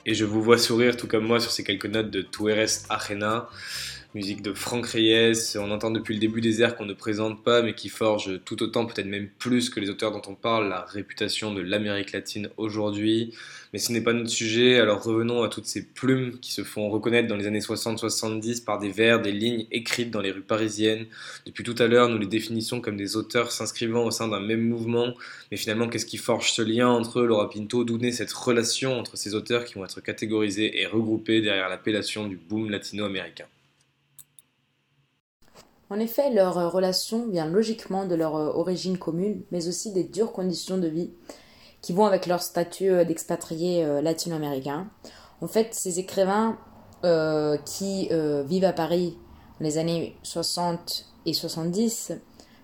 Et 0.05 0.13
je 0.13 0.25
vous 0.25 0.41
vois 0.41 0.57
sourire 0.57 0.97
tout 0.97 1.07
comme 1.07 1.25
moi 1.25 1.39
sur 1.39 1.51
ces 1.51 1.63
quelques 1.63 1.85
notes 1.85 2.09
de 2.09 2.21
Tu 2.21 2.49
eres 2.49 2.67
ajena, 2.89 3.47
musique 4.13 4.41
de 4.41 4.53
Franck 4.53 4.87
Reyes. 4.87 5.55
On 5.55 5.71
entend 5.71 5.91
depuis 5.91 6.13
le 6.13 6.19
début 6.19 6.41
des 6.41 6.61
airs 6.61 6.75
qu'on 6.75 6.85
ne 6.85 6.93
présente 6.93 7.43
pas, 7.43 7.61
mais 7.61 7.73
qui 7.73 7.89
forgent 7.89 8.41
tout 8.43 8.61
autant, 8.61 8.85
peut-être 8.85 9.07
même 9.07 9.29
plus 9.39 9.69
que 9.69 9.79
les 9.79 9.89
auteurs 9.89 10.11
dont 10.11 10.21
on 10.27 10.35
parle, 10.35 10.67
la 10.67 10.81
réputation 10.81 11.53
de 11.53 11.61
l'Amérique 11.61 12.11
latine 12.11 12.49
aujourd'hui. 12.57 13.33
Mais 13.73 13.79
ce 13.79 13.93
n'est 13.93 14.01
pas 14.01 14.11
notre 14.11 14.29
sujet, 14.29 14.79
alors 14.79 15.01
revenons 15.01 15.43
à 15.43 15.49
toutes 15.49 15.65
ces 15.65 15.85
plumes 15.85 16.39
qui 16.39 16.51
se 16.51 16.63
font 16.63 16.89
reconnaître 16.89 17.29
dans 17.29 17.37
les 17.37 17.47
années 17.47 17.59
60-70 17.59 18.65
par 18.65 18.79
des 18.79 18.89
vers, 18.89 19.21
des 19.21 19.31
lignes 19.31 19.65
écrites 19.71 20.11
dans 20.11 20.19
les 20.19 20.31
rues 20.31 20.41
parisiennes. 20.41 21.05
Depuis 21.45 21.63
tout 21.63 21.75
à 21.77 21.87
l'heure, 21.87 22.09
nous 22.09 22.17
les 22.17 22.27
définissons 22.27 22.81
comme 22.81 22.97
des 22.97 23.15
auteurs 23.15 23.51
s'inscrivant 23.51 24.03
au 24.03 24.11
sein 24.11 24.27
d'un 24.27 24.41
même 24.41 24.67
mouvement, 24.67 25.13
mais 25.51 25.57
finalement, 25.57 25.87
qu'est-ce 25.87 26.05
qui 26.05 26.17
forge 26.17 26.51
ce 26.51 26.61
lien 26.61 26.89
entre 26.89 27.21
eux, 27.21 27.25
Laura 27.25 27.49
Pinto? 27.49 27.85
D'où 27.85 27.97
naît 27.97 28.11
cette 28.11 28.33
relation 28.33 28.99
entre 28.99 29.17
ces 29.17 29.35
auteurs 29.35 29.63
qui 29.63 29.75
vont 29.75 29.85
être 29.85 30.01
catégorisés 30.01 30.81
et 30.81 30.85
regroupés 30.85 31.41
derrière 31.41 31.69
l'appellation 31.69 32.27
du 32.27 32.35
boom 32.35 32.69
latino-américain? 32.69 33.45
En 35.91 35.99
effet, 35.99 36.31
leur 36.31 36.71
relation 36.71 37.27
vient 37.27 37.45
logiquement 37.45 38.05
de 38.05 38.15
leur 38.15 38.33
origine 38.33 38.97
commune, 38.97 39.43
mais 39.51 39.67
aussi 39.67 39.91
des 39.91 40.03
dures 40.03 40.31
conditions 40.31 40.77
de 40.77 40.87
vie 40.87 41.11
qui 41.81 41.93
vont 41.93 42.05
avec 42.05 42.27
leur 42.27 42.41
statut 42.41 42.89
euh, 42.89 43.03
d'expatriés 43.03 43.83
euh, 43.83 44.01
latino-américains. 44.01 44.87
En 45.41 45.47
fait, 45.47 45.73
ces 45.73 45.99
écrivains 45.99 46.57
euh, 47.03 47.57
qui 47.57 48.09
vivent 48.45 48.65
à 48.65 48.73
Paris 48.73 49.17
dans 49.59 49.65
les 49.65 49.79
années 49.79 50.15
60 50.21 51.07
et 51.25 51.33
70 51.33 52.13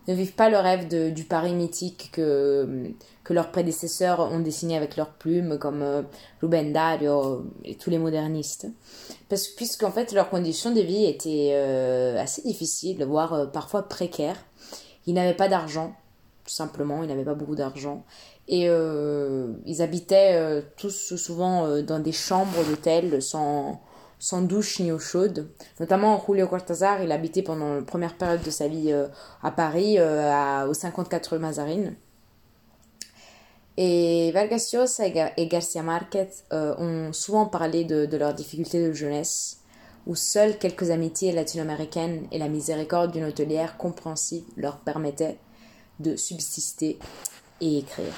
ne 0.07 0.13
vivent 0.13 0.35
pas 0.35 0.49
le 0.49 0.57
rêve 0.57 0.87
du 1.11 1.23
Paris 1.23 1.53
mythique 1.53 2.11
que, 2.13 2.93
que 3.27 3.33
leurs 3.33 3.51
prédécesseurs 3.51 4.19
ont 4.19 4.39
dessiné 4.39 4.77
avec 4.77 4.95
leurs 4.95 5.11
plumes, 5.11 5.57
comme 5.59 5.83
Ruben 6.41 6.71
Dario 6.71 7.45
et 7.65 7.75
tous 7.75 7.89
les 7.89 7.97
modernistes. 7.97 8.67
Parce, 9.27 9.47
puisqu'en 9.47 9.91
fait, 9.91 10.13
leurs 10.13 10.29
conditions 10.29 10.71
de 10.71 10.79
vie 10.79 11.05
étaient 11.05 11.53
assez 12.17 12.41
difficiles, 12.43 13.03
voire 13.03 13.51
parfois 13.51 13.83
précaires. 13.89 14.37
Ils 15.07 15.13
n'avaient 15.13 15.35
pas 15.35 15.49
d'argent, 15.49 15.93
tout 16.45 16.53
simplement, 16.53 17.03
ils 17.03 17.09
n'avaient 17.09 17.25
pas 17.25 17.35
beaucoup 17.35 17.55
d'argent. 17.55 18.05
Et 18.47 18.69
euh, 18.69 19.51
ils 19.65 19.81
habitaient 19.81 20.35
euh, 20.35 20.61
tous 20.77 21.15
souvent 21.15 21.65
euh, 21.65 21.81
dans 21.81 21.99
des 21.99 22.13
chambres 22.13 22.63
d'hôtel 22.63 23.21
sans, 23.21 23.81
douche 24.43 24.79
ni 24.79 24.91
eau 24.91 24.99
chaude. 24.99 25.49
Notamment 25.79 26.23
Julio 26.25 26.47
Cortázar, 26.47 27.01
il 27.03 27.11
habitait 27.11 27.41
pendant 27.41 27.75
la 27.75 27.81
première 27.81 28.15
période 28.15 28.41
de 28.41 28.49
sa 28.49 28.67
vie 28.67 28.93
à 29.43 29.51
Paris, 29.51 29.99
à, 29.99 30.67
au 30.67 30.73
54 30.73 31.33
rue 31.33 31.39
Mazarine. 31.39 31.95
Et 33.77 34.31
Vargas 34.31 34.75
et 35.37 35.47
Garcia 35.47 35.83
Marquez 35.83 36.27
ont 36.51 37.13
souvent 37.13 37.45
parlé 37.45 37.83
de, 37.83 38.05
de 38.07 38.17
leurs 38.17 38.33
difficultés 38.33 38.87
de 38.87 38.91
jeunesse, 38.91 39.59
où 40.07 40.15
seules 40.15 40.57
quelques 40.57 40.89
amitiés 40.89 41.31
latino-américaines 41.31 42.25
et 42.31 42.39
la 42.39 42.47
miséricorde 42.47 43.11
d'une 43.11 43.25
hôtelière 43.25 43.77
compréhensive 43.77 44.43
leur 44.55 44.77
permettaient 44.77 45.37
de 45.99 46.15
subsister 46.15 46.97
et 47.61 47.79
écrire. 47.79 48.13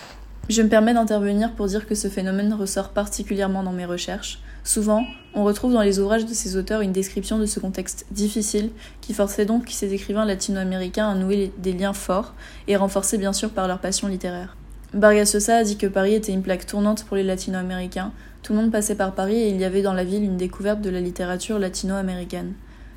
Je 0.50 0.62
me 0.62 0.70
permets 0.70 0.94
d'intervenir 0.94 1.54
pour 1.56 1.68
dire 1.68 1.88
que 1.88 1.94
ce 1.94 2.08
phénomène 2.08 2.54
ressort 2.54 2.90
particulièrement 2.90 3.62
dans 3.62 3.72
mes 3.72 3.86
recherches. 3.86 4.40
Souvent, 4.64 5.04
on 5.36 5.44
retrouve 5.44 5.74
dans 5.74 5.82
les 5.82 6.00
ouvrages 6.00 6.26
de 6.26 6.34
ces 6.34 6.58
auteurs 6.58 6.82
une 6.82 6.92
description 6.92 7.38
de 7.38 7.46
ce 7.46 7.60
contexte 7.60 8.06
difficile 8.12 8.72
qui 9.00 9.14
forçait 9.14 9.46
donc 9.46 9.70
ces 9.70 9.94
écrivains 9.94 10.26
latino-américains 10.26 11.08
à 11.08 11.16
nouer 11.16 11.52
des 11.60 11.74
liens 11.74 11.94
forts 11.94 12.34
et 12.68 12.76
renforcés 12.78 13.18
bien 13.18 13.34
sûr 13.34 13.52
par 13.52 13.68
leur 13.68 13.80
passion 13.80 14.08
littéraire. 14.08 14.56
Vargas 14.94 15.38
a 15.50 15.64
dit 15.64 15.78
que 15.78 15.86
Paris 15.86 16.16
était 16.16 16.32
une 16.32 16.42
plaque 16.42 16.66
tournante 16.66 17.06
pour 17.06 17.16
les 17.16 17.24
latino-américains. 17.24 18.12
Tout 18.42 18.54
le 18.54 18.60
monde 18.60 18.72
passait 18.72 18.96
par 18.96 19.14
Paris 19.14 19.36
et 19.36 19.50
il 19.50 19.58
y 19.58 19.64
avait 19.64 19.84
dans 19.84 19.94
la 19.94 20.04
ville 20.04 20.24
une 20.24 20.36
découverte 20.36 20.82
de 20.82 20.90
la 20.90 21.00
littérature 21.00 21.60
latino-américaine. 21.60 22.54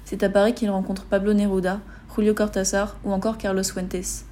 C'est 0.06 0.22
à 0.22 0.30
Paris 0.30 0.54
qu'il 0.54 0.70
rencontre 0.70 1.04
Pablo 1.04 1.34
Neruda, 1.34 1.80
Julio 2.16 2.32
Cortázar 2.32 2.96
ou 3.04 3.12
encore 3.12 3.36
Carlos 3.36 3.62
Fuentes. 3.62 4.24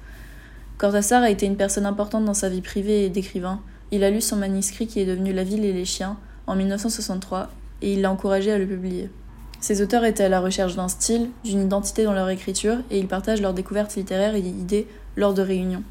Cortázar 0.79 1.21
a 1.21 1.29
été 1.29 1.45
une 1.45 1.55
personne 1.55 1.85
importante 1.85 2.25
dans 2.25 2.33
sa 2.33 2.49
vie 2.49 2.61
privée 2.61 3.05
et 3.05 3.09
d'écrivain. 3.09 3.61
Il 3.91 4.03
a 4.03 4.09
lu 4.09 4.21
son 4.21 4.37
manuscrit 4.37 4.87
qui 4.87 4.99
est 4.99 5.05
devenu 5.05 5.31
La 5.31 5.43
ville 5.43 5.63
et 5.63 5.73
les 5.73 5.85
chiens 5.85 6.17
en 6.47 6.55
1963 6.55 7.51
et 7.83 7.93
il 7.93 8.01
l'a 8.01 8.11
encouragé 8.11 8.51
à 8.51 8.57
le 8.57 8.65
publier. 8.65 9.11
Ces 9.59 9.83
auteurs 9.83 10.05
étaient 10.05 10.23
à 10.23 10.29
la 10.29 10.39
recherche 10.39 10.75
d'un 10.75 10.87
style, 10.87 11.29
d'une 11.43 11.61
identité 11.61 12.05
dans 12.05 12.13
leur 12.13 12.29
écriture 12.29 12.77
et 12.89 12.97
ils 12.97 13.07
partagent 13.07 13.41
leurs 13.41 13.53
découvertes 13.53 13.95
littéraires 13.95 14.33
et 14.33 14.39
idées 14.39 14.87
lors 15.15 15.35
de 15.35 15.43
réunions. 15.43 15.83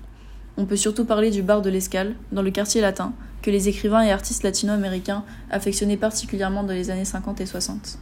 On 0.60 0.66
peut 0.66 0.76
surtout 0.76 1.06
parler 1.06 1.30
du 1.30 1.40
bar 1.40 1.62
de 1.62 1.70
l'Escale, 1.70 2.16
dans 2.32 2.42
le 2.42 2.50
quartier 2.50 2.82
latin, 2.82 3.14
que 3.40 3.50
les 3.50 3.70
écrivains 3.70 4.02
et 4.02 4.12
artistes 4.12 4.42
latino-américains 4.42 5.24
affectionnaient 5.50 5.96
particulièrement 5.96 6.62
dans 6.62 6.74
les 6.74 6.90
années 6.90 7.06
50 7.06 7.40
et 7.40 7.46
60. 7.46 7.98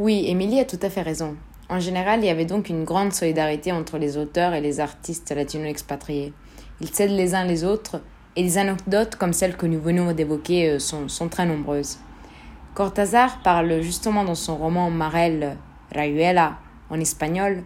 Oui, 0.00 0.24
Émilie 0.26 0.58
a 0.58 0.64
tout 0.64 0.80
à 0.82 0.90
fait 0.90 1.02
raison. 1.02 1.36
En 1.68 1.78
général, 1.78 2.18
il 2.18 2.26
y 2.26 2.30
avait 2.30 2.46
donc 2.46 2.68
une 2.68 2.82
grande 2.82 3.12
solidarité 3.12 3.70
entre 3.70 3.96
les 3.96 4.16
auteurs 4.16 4.54
et 4.54 4.60
les 4.60 4.80
artistes 4.80 5.30
latino-expatriés. 5.30 6.32
Ils 6.80 6.92
s'aident 6.92 7.12
les 7.12 7.36
uns 7.36 7.44
les 7.44 7.62
autres, 7.62 8.00
et 8.34 8.42
les 8.42 8.58
anecdotes 8.58 9.14
comme 9.14 9.32
celles 9.32 9.56
que 9.56 9.66
nous 9.66 9.80
venons 9.80 10.12
d'évoquer 10.12 10.68
euh, 10.68 10.78
sont, 10.80 11.28
très 11.28 11.46
nombreuses. 11.46 11.98
Cortázar 12.74 13.40
parle 13.44 13.82
justement 13.82 14.24
dans 14.24 14.34
son 14.34 14.56
roman 14.56 14.90
Marel 14.90 15.56
Rayuela 15.94 16.58
en 16.90 16.98
espagnol 16.98 17.62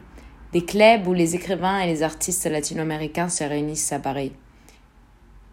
des 0.53 0.65
clubs 0.65 1.07
où 1.07 1.13
les 1.13 1.35
écrivains 1.35 1.81
et 1.81 1.87
les 1.87 2.03
artistes 2.03 2.47
latino-américains 2.51 3.29
se 3.29 3.45
réunissent 3.45 3.93
à 3.93 3.99
Paris. 3.99 4.33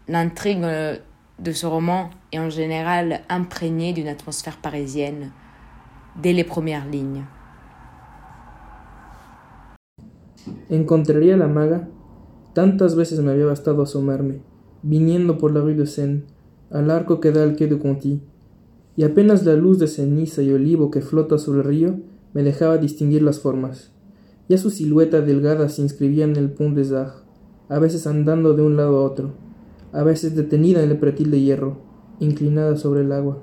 L'intrigue 0.08 0.64
de 1.38 1.52
ce 1.52 1.66
roman 1.66 2.10
est 2.32 2.38
en 2.38 2.48
général 2.48 3.20
imprégnée 3.28 3.92
d'une 3.92 4.08
atmosphère 4.08 4.56
parisienne 4.56 5.32
dès 6.22 6.32
les 6.32 6.44
premières 6.44 6.86
lignes. 6.86 7.24
Encontraría 10.70 11.36
la 11.36 11.48
maga. 11.48 11.88
Tantas 12.54 12.94
veces 12.94 13.20
me 13.20 13.32
había 13.32 13.46
bastado 13.46 13.82
asomarme, 13.82 14.40
viniendo 14.82 15.36
por 15.36 15.52
la 15.52 15.60
rue 15.60 15.74
de 15.74 15.86
Seine, 15.86 16.22
al 16.70 16.90
arco 16.90 17.20
que 17.20 17.30
da 17.30 17.42
al 17.42 17.54
quai 17.54 17.68
de 17.68 17.78
Conti, 17.78 18.22
y 18.96 19.04
apenas 19.04 19.44
la 19.44 19.54
luz 19.54 19.78
de 19.78 19.88
ceniza 19.88 20.40
y 20.40 20.52
olivo 20.52 20.90
que 20.90 21.02
flota 21.02 21.36
sobre 21.36 21.58
el 21.58 21.64
río 21.66 22.00
me 22.32 22.42
dejaba 22.42 22.78
distinguir 22.78 23.22
las 23.22 23.40
formas. 23.40 23.92
Silueta 24.48 25.20
delgada 25.20 25.68
se 25.68 25.82
inscribía 25.82 26.24
en 26.24 26.36
el 26.36 26.50
pont 26.50 26.74
des 26.74 26.92
Arts, 26.92 27.24
a 27.68 27.78
veces 27.78 28.06
andando 28.06 28.54
de 28.54 28.62
un 28.62 28.76
lado 28.76 28.98
a 28.98 29.02
otro, 29.02 29.34
a 29.92 30.04
veces 30.04 30.36
detenida 30.36 30.82
en 30.82 30.90
el 30.90 30.98
pretil 30.98 31.30
de 31.30 31.40
hierro, 31.40 31.78
inclinada 32.20 32.76
sobre 32.76 33.00
el 33.00 33.12
agua. 33.12 33.42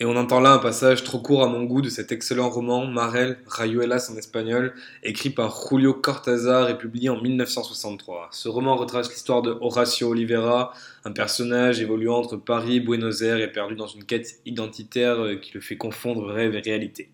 Et 0.00 0.04
on 0.04 0.14
entend 0.14 0.38
là 0.38 0.52
un 0.52 0.58
passage 0.58 1.02
trop 1.02 1.18
court 1.18 1.42
à 1.42 1.48
mon 1.48 1.64
goût 1.64 1.82
de 1.82 1.88
cet 1.88 2.12
excellent 2.12 2.50
roman 2.50 2.86
Marel, 2.86 3.38
Rayuelas 3.48 4.08
en 4.12 4.16
espagnol, 4.16 4.72
écrit 5.02 5.30
par 5.30 5.52
Julio 5.68 5.92
Cortázar 5.92 6.70
et 6.70 6.78
publié 6.78 7.08
en 7.08 7.20
1963. 7.20 8.28
Ce 8.30 8.48
roman 8.48 8.76
retrace 8.76 9.10
l'histoire 9.10 9.42
de 9.42 9.56
Horacio 9.60 10.10
Oliveira, 10.10 10.72
un 11.04 11.10
personnage 11.10 11.80
évoluant 11.80 12.18
entre 12.18 12.36
Paris 12.36 12.78
Buenos 12.78 13.22
Aires 13.22 13.38
et 13.38 13.50
perdu 13.50 13.74
dans 13.74 13.88
une 13.88 14.04
quête 14.04 14.38
identitaire 14.46 15.18
euh, 15.18 15.34
qui 15.34 15.52
le 15.54 15.60
fait 15.60 15.76
confondre 15.76 16.26
rêve 16.26 16.54
et 16.54 16.60
réalité. 16.60 17.10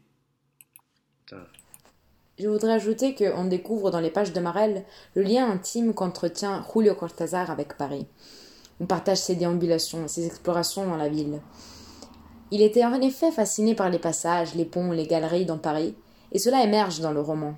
Je 2.36 2.48
voudrais 2.48 2.72
ajouter 2.72 3.14
qu'on 3.14 3.44
découvre 3.44 3.92
dans 3.92 4.00
les 4.00 4.10
pages 4.10 4.32
de 4.32 4.40
Marel 4.40 4.84
le 5.14 5.22
lien 5.22 5.48
intime 5.48 5.94
qu'entretient 5.94 6.64
Julio 6.72 6.94
Cortázar 6.96 7.48
avec 7.50 7.76
Paris. 7.76 8.06
On 8.80 8.86
partage 8.86 9.18
ses 9.18 9.36
déambulations, 9.36 10.08
ses 10.08 10.26
explorations 10.26 10.84
dans 10.84 10.96
la 10.96 11.08
ville. 11.08 11.40
Il 12.50 12.60
était 12.60 12.84
en 12.84 13.00
effet 13.00 13.30
fasciné 13.30 13.76
par 13.76 13.88
les 13.88 14.00
passages, 14.00 14.56
les 14.56 14.64
ponts, 14.64 14.90
les 14.90 15.06
galeries 15.06 15.46
dans 15.46 15.58
Paris, 15.58 15.94
et 16.32 16.40
cela 16.40 16.64
émerge 16.64 16.98
dans 16.98 17.12
le 17.12 17.20
roman. 17.20 17.54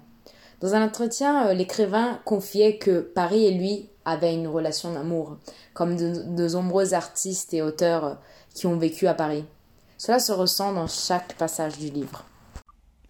Dans 0.61 0.75
un 0.75 0.85
entretien, 0.85 1.49
euh, 1.49 1.55
l'écrivain 1.55 2.21
confiait 2.25 2.77
que 2.77 3.01
Paris 3.01 3.47
et 3.47 3.53
lui 3.53 3.89
avaient 4.05 4.35
une 4.35 4.47
relation 4.47 4.93
d'amour, 4.93 5.39
comme 5.75 5.97
de, 5.97 6.49
nombreux 6.49 6.93
artistes 6.93 7.53
et 7.55 7.63
auteurs 7.63 8.19
qui 8.55 8.67
ont 8.67 8.77
vécu 8.77 9.07
à 9.07 9.15
Paris. 9.15 9.45
Cela 9.99 10.19
se 10.19 10.33
ressent 10.33 10.73
dans 10.73 10.87
chaque 10.87 11.35
passage 11.35 11.79
du 11.79 11.89
livre. 11.89 12.25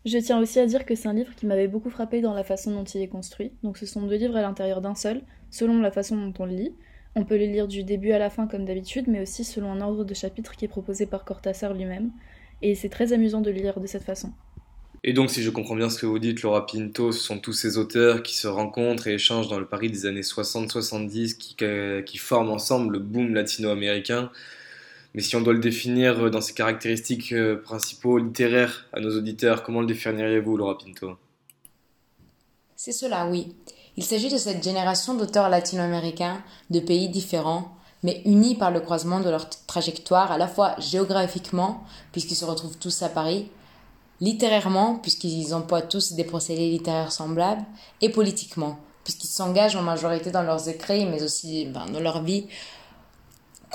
Je 0.06 0.18
tiens 0.18 0.40
aussi 0.40 0.60
à 0.60 0.66
dire 0.66 0.86
que 0.86 0.94
c'est 0.94 1.08
un 1.08 1.12
livre 1.12 1.34
qui 1.34 1.46
m'avait 1.46 1.66
beaucoup 1.66 1.90
frappé 1.90 2.20
dans 2.20 2.32
la 2.32 2.44
façon 2.44 2.70
dont 2.70 2.84
il 2.84 3.02
est 3.02 3.08
construit. 3.08 3.50
Donc 3.64 3.76
ce 3.76 3.86
sont 3.86 4.06
deux 4.06 4.14
livres 4.14 4.36
à 4.36 4.40
l'intérieur 4.40 4.80
d'un 4.80 4.94
seul, 4.94 5.20
selon 5.50 5.80
la 5.80 5.90
façon 5.90 6.16
dont 6.16 6.32
on 6.38 6.46
le 6.46 6.54
lit. 6.54 6.72
On 7.16 7.24
peut 7.24 7.36
le 7.36 7.46
lire 7.46 7.66
du 7.66 7.82
début 7.82 8.12
à 8.12 8.20
la 8.20 8.30
fin 8.30 8.46
comme 8.46 8.64
d'habitude, 8.64 9.06
mais 9.08 9.20
aussi 9.20 9.42
selon 9.42 9.72
un 9.72 9.80
ordre 9.80 10.04
de 10.04 10.14
chapitre 10.14 10.54
qui 10.54 10.64
est 10.64 10.68
proposé 10.68 11.06
par 11.06 11.24
Cortázar 11.24 11.74
lui-même. 11.74 12.12
Et 12.62 12.76
c'est 12.76 12.88
très 12.88 13.12
amusant 13.12 13.40
de 13.40 13.50
lire 13.50 13.80
de 13.80 13.86
cette 13.88 14.04
façon. 14.04 14.32
Et 15.02 15.12
donc, 15.12 15.28
si 15.28 15.42
je 15.42 15.50
comprends 15.50 15.74
bien 15.74 15.90
ce 15.90 15.98
que 15.98 16.06
vous 16.06 16.20
dites, 16.20 16.42
Laura 16.42 16.66
Pinto, 16.66 17.10
ce 17.10 17.20
sont 17.20 17.40
tous 17.40 17.52
ces 17.52 17.76
auteurs 17.76 18.22
qui 18.22 18.36
se 18.36 18.46
rencontrent 18.46 19.08
et 19.08 19.14
échangent 19.14 19.48
dans 19.48 19.58
le 19.58 19.66
Paris 19.66 19.90
des 19.90 20.06
années 20.06 20.20
60-70, 20.20 21.36
qui, 21.36 21.56
qui, 22.04 22.18
forment 22.18 22.50
ensemble 22.50 22.92
le 22.92 22.98
boom 23.00 23.34
latino-américain. 23.34 24.30
Mais 25.16 25.22
si 25.22 25.34
on 25.34 25.40
doit 25.40 25.54
le 25.54 25.60
définir 25.60 26.30
dans 26.30 26.42
ses 26.42 26.52
caractéristiques 26.52 27.32
euh, 27.32 27.56
principaux 27.56 28.18
littéraires 28.18 28.84
à 28.92 29.00
nos 29.00 29.16
auditeurs, 29.16 29.62
comment 29.62 29.80
le 29.80 29.86
définiriez-vous, 29.86 30.58
Laura 30.58 30.76
Pinto? 30.76 31.16
C'est 32.76 32.92
cela, 32.92 33.26
oui. 33.26 33.56
Il 33.96 34.04
s'agit 34.04 34.28
de 34.28 34.36
cette 34.36 34.62
génération 34.62 35.14
d'auteurs 35.14 35.48
latino-américains 35.48 36.44
de 36.68 36.80
pays 36.80 37.08
différents, 37.08 37.74
mais 38.02 38.20
unis 38.26 38.56
par 38.56 38.70
le 38.70 38.80
croisement 38.80 39.20
de 39.20 39.30
leur 39.30 39.48
trajectoire 39.66 40.30
à 40.32 40.36
la 40.36 40.48
fois 40.48 40.76
géographiquement, 40.78 41.82
puisqu'ils 42.12 42.34
se 42.34 42.44
retrouvent 42.44 42.76
tous 42.76 43.00
à 43.00 43.08
Paris, 43.08 43.48
littérairement, 44.20 44.96
puisqu'ils 44.96 45.54
emploient 45.54 45.80
tous 45.80 46.12
des 46.12 46.24
procédés 46.24 46.68
littéraires 46.68 47.10
semblables, 47.10 47.64
et 48.02 48.10
politiquement, 48.10 48.78
puisqu'ils 49.02 49.28
s'engagent 49.28 49.76
en 49.76 49.82
majorité 49.82 50.30
dans 50.30 50.42
leurs 50.42 50.68
écrits, 50.68 51.06
mais 51.06 51.22
aussi 51.22 51.64
ben, 51.64 51.86
dans 51.86 52.00
leur 52.00 52.22
vie, 52.22 52.48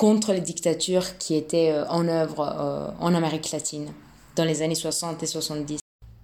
contre 0.02 0.34
les 0.34 0.42
dictatures 0.42 1.16
qui 1.20 1.36
étaient 1.36 1.72
euh, 1.72 1.86
en 1.88 2.08
œuvre 2.08 2.40
euh, 2.40 2.90
en 3.00 3.14
Amérique 3.14 3.52
latine 3.52 3.94
dans 4.36 4.46
les 4.46 4.64
années 4.64 4.74
60 4.74 5.22
et 5.22 5.28
70. 5.28 5.80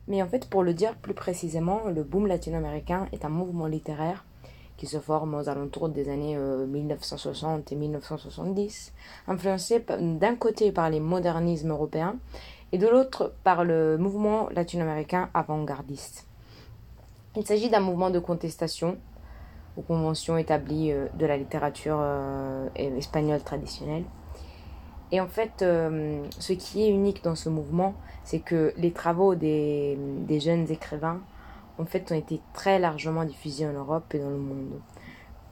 Mais 0.07 0.23
en 0.23 0.27
fait, 0.27 0.49
pour 0.49 0.63
le 0.63 0.73
dire 0.73 0.95
plus 0.95 1.13
précisément, 1.13 1.81
le 1.85 2.01
boom 2.01 2.25
latino-américain 2.25 3.07
est 3.13 3.23
un 3.23 3.29
mouvement 3.29 3.67
littéraire 3.67 4.25
qui 4.77 4.87
se 4.87 4.97
forme 4.97 5.35
aux 5.35 5.47
alentours 5.47 5.89
des 5.89 6.09
années 6.09 6.35
1960 6.35 7.71
euh, 7.71 7.75
et 7.75 7.77
1970, 7.77 8.93
influencé 9.27 9.85
d'un 9.99 10.35
côté 10.35 10.71
par 10.71 10.89
les 10.89 10.99
modernismes 10.99 11.69
européens 11.69 12.15
et 12.71 12.79
de 12.79 12.87
l'autre 12.87 13.31
par 13.43 13.63
le 13.63 13.99
mouvement 13.99 14.49
latino-américain 14.55 15.29
avant-gardiste. 15.35 16.25
Il 17.35 17.45
s'agit 17.45 17.69
d'un 17.69 17.81
mouvement 17.81 18.09
de 18.09 18.17
contestation 18.17 18.97
aux 19.77 19.81
conventions 19.81 20.37
établies 20.37 20.91
euh, 20.91 21.07
de 21.13 21.25
la 21.25 21.37
littérature 21.37 21.97
euh, 22.01 22.67
espagnole 22.75 23.41
traditionnelle 23.41 24.03
et 25.11 25.21
en 25.21 25.27
fait, 25.27 25.61
euh, 25.61 26.21
ce 26.37 26.51
qui 26.51 26.83
est 26.83 26.89
unique 26.89 27.23
dans 27.23 27.35
ce 27.35 27.47
mouvement, 27.47 27.95
c'est 28.25 28.39
que 28.39 28.73
les 28.75 28.91
travaux 28.91 29.35
des, 29.35 29.97
jeunes 30.29 30.69
écrivains, 30.69 31.21
en 31.77 31.85
fait, 31.85 32.11
ont 32.11 32.15
été 32.15 32.41
très 32.53 32.77
largement 32.77 33.23
diffusés 33.23 33.65
en 33.65 33.71
Europe 33.71 34.13
et 34.13 34.19
dans 34.19 34.29
le 34.29 34.37
monde. 34.37 34.81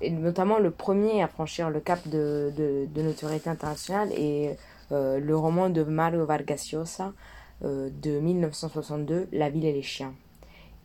Et 0.01 0.09
notamment, 0.09 0.59
le 0.59 0.71
premier 0.71 1.23
à 1.23 1.29
franchir 1.29 1.69
le 1.69 1.79
cap 1.79 2.05
de, 2.09 2.51
notoriété 2.97 3.49
internationale 3.49 4.11
est 4.11 4.57
le 4.91 5.33
roman 5.35 5.69
de 5.69 5.83
Mario 5.83 6.25
Vargas 6.25 6.71
Llosa 6.73 7.13
de 7.61 8.19
1962, 8.19 9.29
La 9.31 9.49
ville 9.49 9.63
et 9.63 9.71
les 9.71 9.81
chiens. 9.81 10.13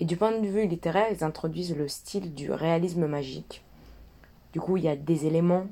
Et 0.01 0.07
du 0.07 0.17
point 0.17 0.33
de 0.33 0.47
vue 0.47 0.67
littéraire, 0.67 1.07
ils 1.11 1.23
introduisent 1.23 1.77
le 1.77 1.87
style 1.87 2.35
du 2.35 2.51
réalisme 2.51 3.07
magique. 3.07 3.63
Du 4.53 4.61
coup, 4.61 4.79
il 4.79 4.85
y 4.85 4.89
a 4.89 4.97
des 4.97 5.27
éléments 5.27 5.67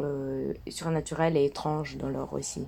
euh, 0.00 0.52
surnaturelles 0.68 1.36
et 1.36 1.44
étranges 1.44 1.96
dans 1.96 2.08
leur 2.08 2.32
récit. 2.32 2.66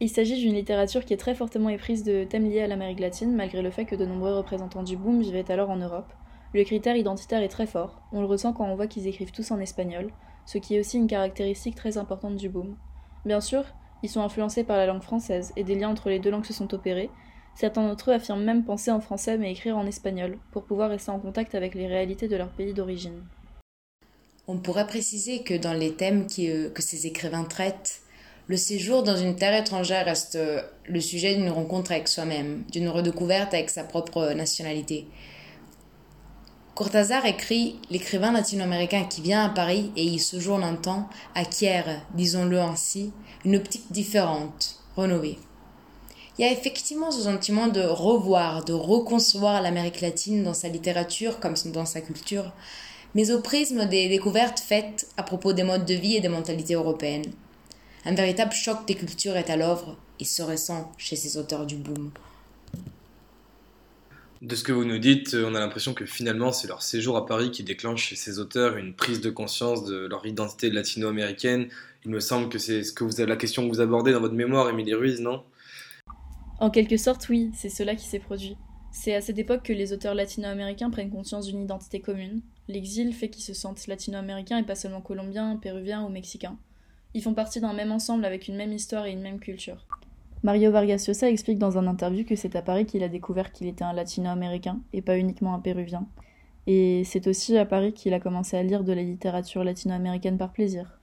Il 0.00 0.08
s'agit 0.08 0.38
d'une 0.38 0.54
littérature 0.54 1.04
qui 1.04 1.12
est 1.12 1.18
très 1.18 1.34
fortement 1.34 1.68
éprise 1.68 2.04
de 2.04 2.22
thèmes 2.22 2.48
liés 2.48 2.62
à 2.62 2.68
l'Amérique 2.68 3.00
latine, 3.00 3.34
malgré 3.34 3.60
le 3.62 3.72
fait 3.72 3.84
que 3.84 3.96
de 3.96 4.06
nombreux 4.06 4.36
représentants 4.36 4.84
du 4.84 4.96
boom 4.96 5.20
vivaient 5.20 5.50
alors 5.50 5.70
en 5.70 5.76
Europe. 5.76 6.12
Le 6.54 6.62
critère 6.62 6.96
identitaire 6.96 7.42
est 7.42 7.48
très 7.48 7.66
fort, 7.66 8.00
on 8.12 8.20
le 8.20 8.26
ressent 8.26 8.52
quand 8.52 8.64
on 8.64 8.76
voit 8.76 8.86
qu'ils 8.86 9.08
écrivent 9.08 9.32
tous 9.32 9.50
en 9.50 9.58
espagnol, 9.58 10.12
ce 10.46 10.58
qui 10.58 10.76
est 10.76 10.80
aussi 10.80 10.96
une 10.96 11.08
caractéristique 11.08 11.74
très 11.74 11.98
importante 11.98 12.36
du 12.36 12.48
boom. 12.48 12.76
Bien 13.26 13.40
sûr, 13.40 13.64
ils 14.04 14.08
sont 14.08 14.22
influencés 14.22 14.62
par 14.62 14.76
la 14.76 14.86
langue 14.86 15.02
française, 15.02 15.52
et 15.56 15.64
des 15.64 15.74
liens 15.74 15.90
entre 15.90 16.08
les 16.08 16.20
deux 16.20 16.30
langues 16.30 16.46
se 16.46 16.54
sont 16.54 16.72
opérés. 16.72 17.10
Certains 17.58 17.88
d'entre 17.88 18.10
eux 18.10 18.14
affirment 18.14 18.44
même 18.44 18.64
penser 18.64 18.92
en 18.92 19.00
français 19.00 19.36
mais 19.36 19.50
écrire 19.50 19.76
en 19.76 19.84
espagnol, 19.84 20.38
pour 20.52 20.62
pouvoir 20.62 20.90
rester 20.90 21.10
en 21.10 21.18
contact 21.18 21.56
avec 21.56 21.74
les 21.74 21.88
réalités 21.88 22.28
de 22.28 22.36
leur 22.36 22.50
pays 22.50 22.72
d'origine. 22.72 23.24
On 24.46 24.58
pourrait 24.58 24.86
préciser 24.86 25.42
que 25.42 25.54
dans 25.54 25.72
les 25.72 25.94
thèmes 25.94 26.26
euh, 26.38 26.70
que 26.70 26.82
ces 26.82 27.08
écrivains 27.08 27.42
traitent, 27.42 28.02
le 28.46 28.56
séjour 28.56 29.02
dans 29.02 29.16
une 29.16 29.34
terre 29.34 29.60
étrangère 29.60 30.04
reste 30.04 30.36
euh, 30.36 30.62
le 30.86 31.00
sujet 31.00 31.34
d'une 31.34 31.50
rencontre 31.50 31.90
avec 31.90 32.06
soi-même, 32.06 32.62
d'une 32.70 32.88
redécouverte 32.88 33.52
avec 33.52 33.70
sa 33.70 33.82
propre 33.82 34.34
nationalité. 34.34 35.08
Cortázar 36.76 37.26
écrit 37.26 37.80
L'écrivain 37.90 38.30
latino-américain 38.30 39.02
qui 39.02 39.20
vient 39.20 39.44
à 39.44 39.48
Paris 39.48 39.90
et 39.96 40.04
y 40.04 40.20
séjourne 40.20 40.62
un 40.62 40.76
temps 40.76 41.08
acquiert, 41.34 42.06
disons-le 42.14 42.60
ainsi, 42.60 43.12
une 43.44 43.56
optique 43.56 43.90
différente, 43.90 44.78
rénovée. 44.96 45.38
Il 46.38 46.44
y 46.44 46.48
a 46.48 46.52
effectivement 46.52 47.10
ce 47.10 47.22
sentiment 47.22 47.66
de 47.66 47.80
revoir, 47.80 48.64
de 48.64 48.72
reconcevoir 48.72 49.60
l'Amérique 49.60 50.00
latine 50.00 50.44
dans 50.44 50.54
sa 50.54 50.68
littérature 50.68 51.40
comme 51.40 51.54
dans 51.72 51.84
sa 51.84 52.00
culture, 52.00 52.52
mais 53.16 53.32
au 53.32 53.40
prisme 53.40 53.88
des 53.88 54.08
découvertes 54.08 54.60
faites 54.60 55.08
à 55.16 55.24
propos 55.24 55.52
des 55.52 55.64
modes 55.64 55.84
de 55.84 55.94
vie 55.94 56.14
et 56.14 56.20
des 56.20 56.28
mentalités 56.28 56.74
européennes. 56.74 57.32
Un 58.04 58.14
véritable 58.14 58.52
choc 58.52 58.86
des 58.86 58.94
cultures 58.94 59.36
est 59.36 59.50
à 59.50 59.56
l'œuvre 59.56 59.96
et 60.20 60.24
se 60.24 60.42
ressent 60.42 60.92
chez 60.96 61.16
ces 61.16 61.38
auteurs 61.38 61.66
du 61.66 61.74
boom. 61.74 62.12
De 64.40 64.54
ce 64.54 64.62
que 64.62 64.70
vous 64.70 64.84
nous 64.84 64.98
dites, 64.98 65.34
on 65.34 65.56
a 65.56 65.58
l'impression 65.58 65.94
que 65.94 66.06
finalement 66.06 66.52
c'est 66.52 66.68
leur 66.68 66.82
séjour 66.82 67.16
à 67.16 67.26
Paris 67.26 67.50
qui 67.50 67.64
déclenche 67.64 68.04
chez 68.04 68.14
ces 68.14 68.38
auteurs 68.38 68.76
une 68.76 68.94
prise 68.94 69.20
de 69.20 69.30
conscience 69.30 69.84
de 69.84 70.06
leur 70.06 70.24
identité 70.24 70.70
latino-américaine. 70.70 71.68
Il 72.04 72.12
me 72.12 72.20
semble 72.20 72.48
que 72.48 72.60
c'est 72.60 72.84
ce 72.84 72.92
que 72.92 73.22
la 73.22 73.34
question 73.34 73.68
que 73.68 73.74
vous 73.74 73.80
abordez 73.80 74.12
dans 74.12 74.20
votre 74.20 74.34
mémoire, 74.34 74.68
Émilie 74.68 74.94
Ruiz, 74.94 75.20
non? 75.20 75.42
En 76.60 76.70
quelque 76.70 76.96
sorte, 76.96 77.28
oui, 77.28 77.52
c'est 77.54 77.68
cela 77.68 77.94
qui 77.94 78.06
s'est 78.06 78.18
produit. 78.18 78.56
C'est 78.90 79.14
à 79.14 79.20
cette 79.20 79.38
époque 79.38 79.62
que 79.62 79.72
les 79.72 79.92
auteurs 79.92 80.14
latino-américains 80.14 80.90
prennent 80.90 81.10
conscience 81.10 81.46
d'une 81.46 81.62
identité 81.62 82.00
commune. 82.00 82.40
L'exil 82.66 83.12
fait 83.12 83.28
qu'ils 83.28 83.44
se 83.44 83.54
sentent 83.54 83.86
latino-américains 83.86 84.58
et 84.58 84.64
pas 84.64 84.74
seulement 84.74 85.00
colombiens, 85.00 85.56
péruviens 85.56 86.04
ou 86.04 86.08
mexicains. 86.08 86.56
Ils 87.14 87.22
font 87.22 87.34
partie 87.34 87.60
d'un 87.60 87.74
même 87.74 87.92
ensemble 87.92 88.24
avec 88.24 88.48
une 88.48 88.56
même 88.56 88.72
histoire 88.72 89.06
et 89.06 89.12
une 89.12 89.20
même 89.22 89.38
culture. 89.38 89.86
Mario 90.42 90.72
Vargas 90.72 91.04
Llosa 91.06 91.30
explique 91.30 91.58
dans 91.58 91.78
un 91.78 91.86
interview 91.86 92.24
que 92.24 92.34
c'est 92.34 92.56
à 92.56 92.62
Paris 92.62 92.86
qu'il 92.86 93.04
a 93.04 93.08
découvert 93.08 93.52
qu'il 93.52 93.68
était 93.68 93.84
un 93.84 93.92
latino-américain 93.92 94.80
et 94.92 95.02
pas 95.02 95.16
uniquement 95.16 95.54
un 95.54 95.60
péruvien. 95.60 96.08
Et 96.66 97.02
c'est 97.04 97.28
aussi 97.28 97.56
à 97.56 97.66
Paris 97.66 97.92
qu'il 97.92 98.14
a 98.14 98.20
commencé 98.20 98.56
à 98.56 98.62
lire 98.64 98.82
de 98.82 98.92
la 98.92 99.02
littérature 99.02 99.62
latino-américaine 99.62 100.38
par 100.38 100.52
plaisir. 100.52 100.97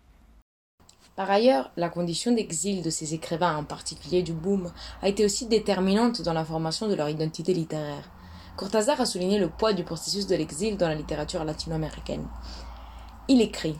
Par 1.16 1.32
ailleurs, 1.32 1.72
la 1.78 1.88
condition 1.88 2.34
d'exil 2.34 2.82
de 2.82 2.90
ces 2.90 3.14
écrivains, 3.14 3.56
en 3.56 3.64
particulier 3.64 4.22
du 4.22 4.34
boom, 4.34 4.72
a 5.02 5.08
été 5.08 5.24
aussi 5.24 5.46
déterminante 5.46 6.22
dans 6.22 6.34
la 6.34 6.44
formation 6.44 6.90
de 6.90 6.94
leur 6.94 7.08
identité 7.08 7.54
littéraire. 7.54 8.10
Cortázar 8.58 9.00
a 9.00 9.06
souligné 9.06 9.40
le 9.40 9.48
poids 9.50 9.72
du 9.72 9.86
processus 9.86 10.28
de 10.28 10.36
l'exil 10.36 10.76
dans 10.76 10.90
la 10.90 10.96
littérature 10.96 11.46
latino-américaine. 11.46 12.28
Il 13.30 13.42
écrit 13.42 13.78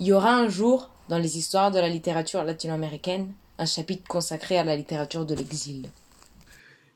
Il 0.00 0.08
y 0.08 0.12
aura 0.12 0.34
un 0.34 0.48
jour, 0.48 0.90
dans 1.08 1.18
les 1.18 1.38
histoires 1.38 1.70
de 1.70 1.78
la 1.78 1.88
littérature 1.88 2.42
latino-américaine, 2.42 3.32
un 3.58 3.66
chapitre 3.66 4.06
consacré 4.08 4.58
à 4.58 4.64
la 4.64 4.74
littérature 4.74 5.24
de 5.24 5.36
l'exil. 5.36 5.88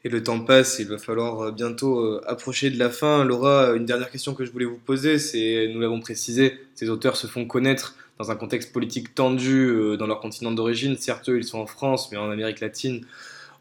Et 0.05 0.09
le 0.09 0.23
temps 0.25 0.41
passe, 0.41 0.81
il 0.81 0.89
va 0.89 0.99
falloir 0.99 1.41
euh, 1.41 1.53
bientôt 1.53 2.01
euh, 2.01 2.21
approcher 2.27 2.71
de 2.71 2.79
la 2.79 2.91
fin. 2.91 3.25
Laura, 3.25 3.71
une 3.77 3.85
dernière 3.85 4.11
question 4.11 4.35
que 4.35 4.45
je 4.45 4.51
voulais 4.51 4.65
vous 4.65 4.79
poser, 4.79 5.21
c'est, 5.21 5.71
nous 5.73 5.81
l'avons 5.81 6.01
précisé, 6.01 6.59
ces 6.75 6.91
auteurs 6.91 7.17
se 7.17 7.29
font 7.29 7.47
connaître 7.47 7.95
dans 8.23 8.31
un 8.31 8.37
contexte 8.37 8.73
politique 8.73 9.15
tendu 9.15 9.67
euh, 9.67 9.97
dans 9.97 10.07
leur 10.07 10.21
continent 10.21 10.53
d'origine. 10.53 10.97
Certes, 10.97 11.29
eux, 11.29 11.39
ils 11.39 11.45
sont 11.45 11.59
en 11.59 11.67
France, 11.67 12.11
mais 12.11 12.19
en 12.19 12.31
Amérique 12.31 12.61
latine, 12.61 13.05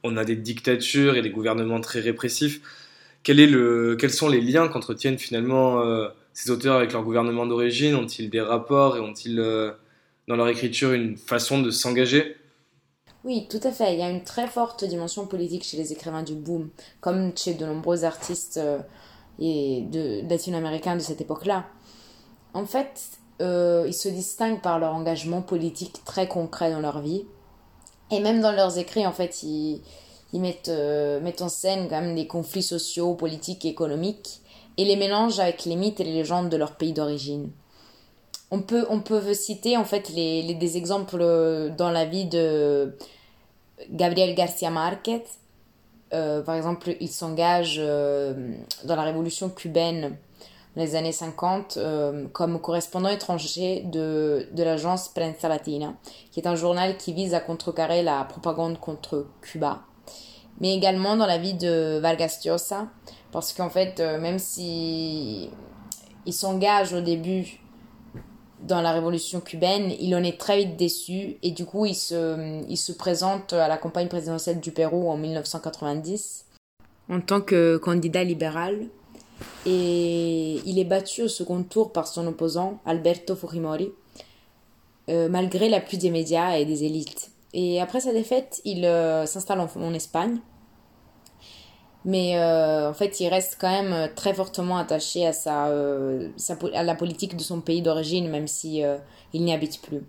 on 0.03 0.17
a 0.17 0.25
des 0.25 0.35
dictatures 0.35 1.15
et 1.15 1.21
des 1.21 1.31
gouvernements 1.31 1.81
très 1.81 1.99
répressifs. 1.99 2.61
Quels 3.23 4.11
sont 4.11 4.29
les 4.29 4.41
liens 4.41 4.67
qu'entretiennent 4.67 5.19
finalement 5.19 5.83
ces 6.33 6.49
auteurs 6.49 6.75
avec 6.75 6.91
leur 6.91 7.03
gouvernement 7.03 7.45
d'origine? 7.45 7.93
Ont-ils 7.93 8.31
des 8.31 8.41
rapports 8.41 8.97
et 8.97 8.99
ont-ils 8.99 9.35
dans 10.27 10.35
leur 10.35 10.47
écriture 10.47 10.93
une 10.93 11.17
façon 11.17 11.61
de 11.61 11.69
s'engager? 11.69 12.35
Oui, 13.23 13.47
tout 13.49 13.59
à 13.63 13.71
fait. 13.71 13.93
Il 13.93 13.99
y 13.99 14.03
a 14.03 14.09
une 14.09 14.23
très 14.23 14.47
forte 14.47 14.83
dimension 14.83 15.27
politique 15.27 15.63
chez 15.63 15.77
les 15.77 15.91
écrivains 15.91 16.23
du 16.23 16.33
boom, 16.33 16.69
comme 17.01 17.37
chez 17.37 17.53
de 17.53 17.65
nombreux 17.65 18.03
artistes 18.03 18.57
euh, 18.57 18.79
et 19.39 19.83
de 19.91 20.27
latino-américains 20.27 20.95
de 20.95 21.01
cette 21.01 21.21
époque-là. 21.21 21.67
En 22.53 22.65
fait, 22.65 23.19
euh, 23.41 23.85
ils 23.87 23.93
se 23.93 24.07
distinguent 24.07 24.61
par 24.61 24.79
leur 24.79 24.93
engagement 24.93 25.41
politique 25.41 26.03
très 26.05 26.27
concret 26.27 26.71
dans 26.71 26.79
leur 26.79 26.99
vie. 27.01 27.25
Et 28.11 28.19
même 28.19 28.41
dans 28.41 28.51
leurs 28.51 28.77
écrits, 28.77 29.07
en 29.07 29.11
fait, 29.11 29.43
ils, 29.43 29.81
mettent, 30.33 30.69
euh, 30.69 31.19
mettent 31.21 31.41
en 31.41 31.49
scène 31.49 31.87
quand 31.89 32.01
même 32.01 32.15
des 32.15 32.27
conflits 32.27 32.63
sociaux, 32.63 33.15
politiques 33.15 33.65
économiques 33.65 34.41
et 34.77 34.85
les 34.85 34.95
mélangent 34.95 35.39
avec 35.39 35.65
les 35.65 35.75
mythes 35.75 35.99
et 35.99 36.03
les 36.03 36.13
légendes 36.13 36.49
de 36.49 36.57
leur 36.57 36.75
pays 36.75 36.93
d'origine 36.93 37.49
on 38.53 38.61
peut, 38.61 38.85
on 38.89 38.99
peut 38.99 39.33
citer 39.33 39.77
en 39.77 39.85
fait 39.85 40.09
les, 40.09 40.53
des 40.53 40.77
exemples 40.77 41.19
euh, 41.21 41.69
dans 41.69 41.89
la 41.89 42.03
vie 42.03 42.25
de 42.25 42.97
Gabriel 43.89 44.35
Garcia 44.35 44.69
Marquez. 44.69 45.23
Par 46.09 46.55
exemple, 46.55 46.97
il 46.99 47.07
s'engage 47.07 47.77
dans 47.77 48.95
la 48.97 49.03
révolution 49.03 49.47
cubaine 49.49 50.17
les 50.75 50.95
années 50.95 51.11
50 51.11 51.77
comme 52.31 52.61
correspondant 52.61 53.09
étranger 53.09 53.83
de, 53.91 54.47
de 54.53 54.63
l'agence 54.63 55.09
Prensa 55.09 55.49
Latina, 55.49 55.93
qui 56.31 56.39
est 56.39 56.47
un 56.47 56.55
journal 56.55 56.97
qui 56.97 57.13
vise 57.13 57.33
à 57.33 57.39
contrecarrer 57.41 58.03
la 58.03 58.23
propagande 58.23 58.79
contre 58.79 59.27
Cuba. 59.41 59.81
Mais 60.61 60.73
également 60.75 61.17
dans 61.17 61.25
la 61.25 61.37
vie 61.37 61.55
de 61.55 61.99
Vargas 61.99 62.39
Llosa, 62.45 62.87
parce 63.31 63.51
qu'en 63.51 63.69
fait, 63.69 63.99
même 63.99 64.39
si 64.39 65.49
il 66.25 66.33
s'engage 66.33 66.93
au 66.93 67.01
début 67.01 67.59
dans 68.63 68.81
la 68.81 68.91
révolution 68.91 69.39
cubaine, 69.39 69.91
il 69.99 70.15
en 70.15 70.23
est 70.23 70.39
très 70.39 70.57
vite 70.57 70.77
déçu 70.77 71.37
et 71.41 71.51
du 71.51 71.65
coup 71.65 71.85
il 71.85 71.95
se, 71.95 72.63
il 72.69 72.77
se 72.77 72.91
présente 72.91 73.53
à 73.53 73.67
la 73.67 73.77
campagne 73.77 74.07
présidentielle 74.07 74.59
du 74.59 74.71
Pérou 74.71 75.09
en 75.09 75.17
1990 75.17 76.45
en 77.09 77.21
tant 77.21 77.41
que 77.41 77.77
candidat 77.77 78.23
libéral 78.23 78.87
et 79.65 80.61
il 80.65 80.79
est 80.79 80.85
battu 80.85 81.23
au 81.23 81.27
second 81.27 81.63
tour 81.63 81.91
par 81.91 82.07
son 82.07 82.27
opposant 82.27 82.79
Alberto 82.85 83.35
Fujimori 83.35 83.91
euh, 85.09 85.29
malgré 85.29 85.69
l'appui 85.69 85.97
des 85.97 86.09
médias 86.09 86.57
et 86.57 86.65
des 86.65 86.83
élites. 86.83 87.31
Et 87.53 87.81
après 87.81 87.99
sa 87.99 88.13
défaite, 88.13 88.61
il 88.65 88.85
euh, 88.85 89.25
s'installe 89.25 89.59
en 89.59 89.93
Espagne 89.93 90.39
mais 92.03 92.37
euh, 92.37 92.89
en 92.89 92.93
fait 92.93 93.19
il 93.19 93.27
reste 93.27 93.57
quand 93.59 93.69
même 93.69 93.93
euh, 93.93 94.07
très 94.13 94.33
fortement 94.33 94.77
attaché 94.77 95.25
à 95.25 95.33
sa, 95.33 95.65
à 95.65 96.83
la 96.83 96.95
politique 96.95 97.35
de 97.35 97.41
son 97.41 97.61
pays 97.61 97.81
d'origine 97.81 98.29
même 98.29 98.47
si 98.47 98.81
il 99.33 99.43
n'y 99.43 99.53
habite 99.53 99.81
plus 99.81 100.01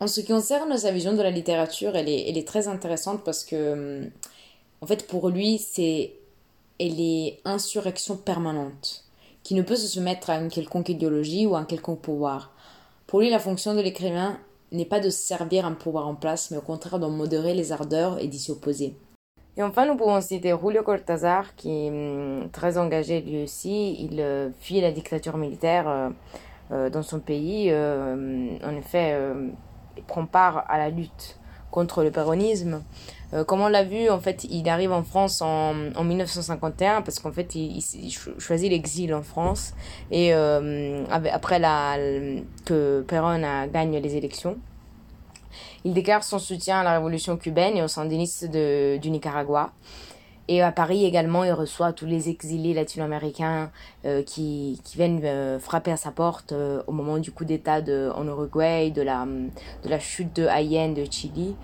en 0.00 0.06
ce 0.06 0.20
qui 0.20 0.26
concerne 0.26 0.76
sa 0.76 0.90
vision 0.90 1.12
de 1.12 1.22
la 1.22 1.30
littérature 1.30 1.94
elle 1.94 2.08
est, 2.08 2.28
elle 2.28 2.36
est 2.36 2.46
très 2.46 2.66
intéressante 2.66 3.22
parce 3.24 3.44
que 3.44 4.10
en 4.80 4.86
fait 4.86 5.06
pour 5.06 5.28
lui 5.28 5.58
c'est 5.58 6.14
elle 6.80 7.00
est 7.00 7.40
insurrection 7.44 8.16
permanente 8.16 9.04
qui 9.42 9.54
ne 9.54 9.62
peut 9.62 9.76
se 9.76 9.86
soumettre 9.86 10.30
à 10.30 10.40
une 10.40 10.50
quelconque 10.50 10.88
idéologie 10.88 11.46
ou 11.46 11.54
à 11.54 11.60
un 11.60 11.64
quelconque 11.64 12.00
pouvoir 12.00 12.52
pour 13.06 13.20
lui 13.20 13.30
la 13.30 13.38
fonction 13.38 13.74
de 13.74 13.80
l'écrivain 13.80 14.38
n'est 14.72 14.84
pas 14.84 15.00
de 15.00 15.10
servir 15.10 15.66
un 15.66 15.74
pouvoir 15.74 16.08
en 16.08 16.16
place 16.16 16.50
mais 16.50 16.56
au 16.56 16.62
contraire 16.62 16.98
d'en 16.98 17.10
modérer 17.10 17.54
les 17.54 17.70
ardeurs 17.70 18.18
et 18.18 18.26
d'y 18.26 18.38
s'y 18.38 18.50
opposer 18.50 18.96
et 19.56 19.62
enfin, 19.62 19.84
nous 19.84 19.96
pouvons 19.96 20.20
citer 20.20 20.54
Julio 20.58 20.82
Cortázar, 20.82 21.54
qui 21.56 21.70
est 21.70 21.90
hum, 21.90 22.48
très 22.50 22.78
engagé 22.78 23.20
lui 23.20 23.42
aussi. 23.42 23.96
Il 24.04 24.20
euh, 24.20 24.50
fuit 24.60 24.80
la 24.80 24.92
dictature 24.92 25.36
militaire 25.36 25.88
euh, 25.88 26.08
euh, 26.72 26.90
dans 26.90 27.02
son 27.02 27.20
pays. 27.20 27.70
en 27.70 28.76
effet, 28.76 29.18
il 29.96 30.02
prend 30.04 30.24
part 30.24 30.64
à 30.68 30.78
la 30.78 30.88
lutte 30.88 31.38
contre 31.70 32.02
le 32.02 32.10
péronisme. 32.10 32.82
Comme 33.46 33.60
on 33.60 33.68
l'a 33.68 33.84
vu, 33.84 34.10
en 34.10 34.18
fait, 34.18 34.44
il 34.44 34.68
arrive 34.68 34.92
en 34.92 35.04
France 35.04 35.40
en, 35.40 35.74
en 35.94 36.04
1951 36.04 37.02
parce 37.02 37.20
qu'en 37.20 37.30
fait, 37.30 37.54
il, 37.54 37.78
il, 37.78 38.10
choisit 38.38 38.70
l'exil 38.70 39.14
en 39.14 39.22
France 39.22 39.72
et 40.10 40.32
après 40.32 41.58
la, 41.58 41.96
que 42.64 43.04
Perón 43.06 43.44
a, 43.44 43.68
gagne 43.68 43.98
les 43.98 44.16
élections. 44.16 44.56
Il 45.84 45.94
déclare 45.94 46.24
son 46.24 46.38
soutien 46.38 46.80
à 46.80 46.84
la 46.84 46.92
révolution 46.94 47.36
cubaine 47.36 47.76
et 47.76 47.82
aux 47.82 47.88
sandinistes 47.88 48.50
du 48.50 49.10
Nicaragua. 49.10 49.72
Et 50.50 50.62
à 50.62 50.72
Paris 50.72 51.04
également, 51.04 51.44
il 51.44 51.52
reçoit 51.52 51.92
tous 51.92 52.06
les 52.06 52.28
exilés 52.28 52.74
latino-américains 52.74 53.70
euh, 54.04 54.24
qui, 54.24 54.80
qui, 54.82 54.96
viennent 54.96 55.20
euh, 55.22 55.60
frapper 55.60 55.92
à 55.92 55.96
sa 55.96 56.10
porte 56.10 56.50
euh, 56.50 56.82
au 56.88 56.92
moment 56.92 57.18
du 57.18 57.30
coup 57.30 57.44
d'État 57.44 57.80
en 58.16 58.26
Uruguay, 58.26 58.90
de 58.90 59.00
la, 59.00 59.26
de 59.26 59.88
la 59.88 60.00
chute 60.00 60.34
de 60.34 60.46
Allende 60.48 60.94
de 60.94 61.04
Chili 61.08 61.54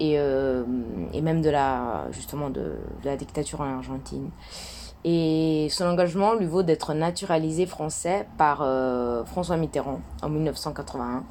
et, 0.00 0.14
et 0.14 1.20
même 1.20 1.42
de 1.42 1.50
la, 1.50 2.06
justement 2.12 2.50
de, 2.50 2.72
la 3.04 3.16
dictature 3.16 3.60
en 3.60 3.76
Argentine. 3.76 4.30
Et 5.04 5.68
son 5.70 5.84
engagement 5.84 6.34
lui 6.34 6.46
vaut 6.46 6.62
d'être 6.62 6.94
naturalisé 6.94 7.66
français 7.66 8.26
par 8.38 8.58
François 9.26 9.56
Mitterrand 9.56 10.00
en 10.22 10.28
1981. 10.28 11.24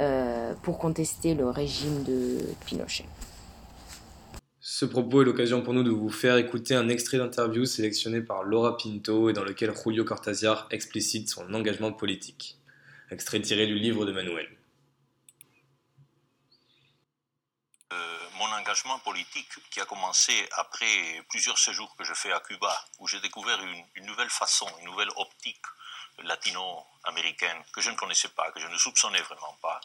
Euh, 0.00 0.54
pour 0.62 0.78
contester 0.78 1.34
le 1.34 1.50
régime 1.50 2.04
de 2.04 2.38
Pinochet. 2.64 3.04
Ce 4.58 4.86
propos 4.86 5.20
est 5.20 5.24
l'occasion 5.26 5.60
pour 5.60 5.74
nous 5.74 5.82
de 5.82 5.90
vous 5.90 6.08
faire 6.08 6.38
écouter 6.38 6.74
un 6.74 6.88
extrait 6.88 7.18
d'interview 7.18 7.66
sélectionné 7.66 8.22
par 8.22 8.42
Laura 8.42 8.78
Pinto 8.78 9.28
et 9.28 9.34
dans 9.34 9.44
lequel 9.44 9.72
Julio 9.76 10.04
Cortázar 10.04 10.68
explicite 10.70 11.28
son 11.28 11.52
engagement 11.52 11.92
politique. 11.92 12.56
Extrait 13.10 13.42
tiré 13.42 13.66
du 13.66 13.78
livre 13.78 14.06
de 14.06 14.12
Manuel. 14.12 14.46
Euh, 17.92 18.18
mon 18.38 18.46
engagement 18.56 18.98
politique 19.00 19.50
qui 19.70 19.80
a 19.80 19.84
commencé 19.84 20.32
après 20.52 21.24
plusieurs 21.28 21.58
séjours 21.58 21.94
que 21.96 22.04
je 22.04 22.14
fais 22.14 22.32
à 22.32 22.40
Cuba, 22.40 22.72
où 23.00 23.08
j'ai 23.08 23.20
découvert 23.20 23.60
une, 23.62 23.84
une 23.96 24.06
nouvelle 24.06 24.30
façon, 24.30 24.66
une 24.80 24.86
nouvelle 24.86 25.10
optique 25.16 25.60
latino-américaine 26.22 27.56
que 27.72 27.80
je 27.80 27.90
ne 27.90 27.96
connaissais 27.96 28.28
pas, 28.28 28.50
que 28.52 28.60
je 28.60 28.68
ne 28.68 28.76
soupçonnais 28.76 29.22
vraiment 29.22 29.56
pas. 29.60 29.80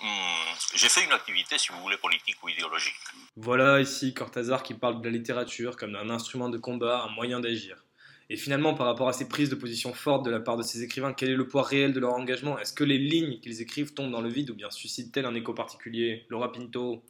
Hmm, 0.00 0.54
j'ai 0.74 0.88
fait 0.88 1.04
une 1.04 1.12
activité, 1.12 1.56
si 1.58 1.72
vous 1.72 1.80
voulez, 1.80 1.96
politique 1.96 2.42
ou 2.42 2.48
idéologique. 2.48 2.94
Voilà 3.36 3.80
ici 3.80 4.12
Cortázar 4.12 4.62
qui 4.62 4.74
parle 4.74 5.00
de 5.00 5.04
la 5.04 5.10
littérature 5.10 5.76
comme 5.76 5.92
d'un 5.92 6.10
instrument 6.10 6.48
de 6.48 6.58
combat, 6.58 7.02
un 7.02 7.08
moyen 7.08 7.40
d'agir. 7.40 7.82
Et 8.28 8.36
finalement, 8.36 8.74
par 8.74 8.86
rapport 8.86 9.08
à 9.08 9.12
ces 9.12 9.28
prises 9.28 9.50
de 9.50 9.54
position 9.54 9.92
fortes 9.92 10.24
de 10.24 10.30
la 10.30 10.40
part 10.40 10.56
de 10.56 10.62
ces 10.62 10.82
écrivains, 10.82 11.12
quel 11.12 11.30
est 11.30 11.34
le 11.34 11.46
poids 11.46 11.62
réel 11.62 11.92
de 11.92 12.00
leur 12.00 12.14
engagement? 12.14 12.58
Est-ce 12.58 12.72
que 12.72 12.84
les 12.84 12.98
lignes 12.98 13.40
qu'ils 13.40 13.60
écrivent 13.60 13.92
tombent 13.94 14.10
dans 14.10 14.22
le 14.22 14.30
vide 14.30 14.50
ou 14.50 14.54
bien 14.54 14.70
suscitent-elles 14.70 15.26
un 15.26 15.34
écho 15.34 15.52
particulier? 15.52 16.24
Laura 16.30 16.50
Pinto 16.50 17.04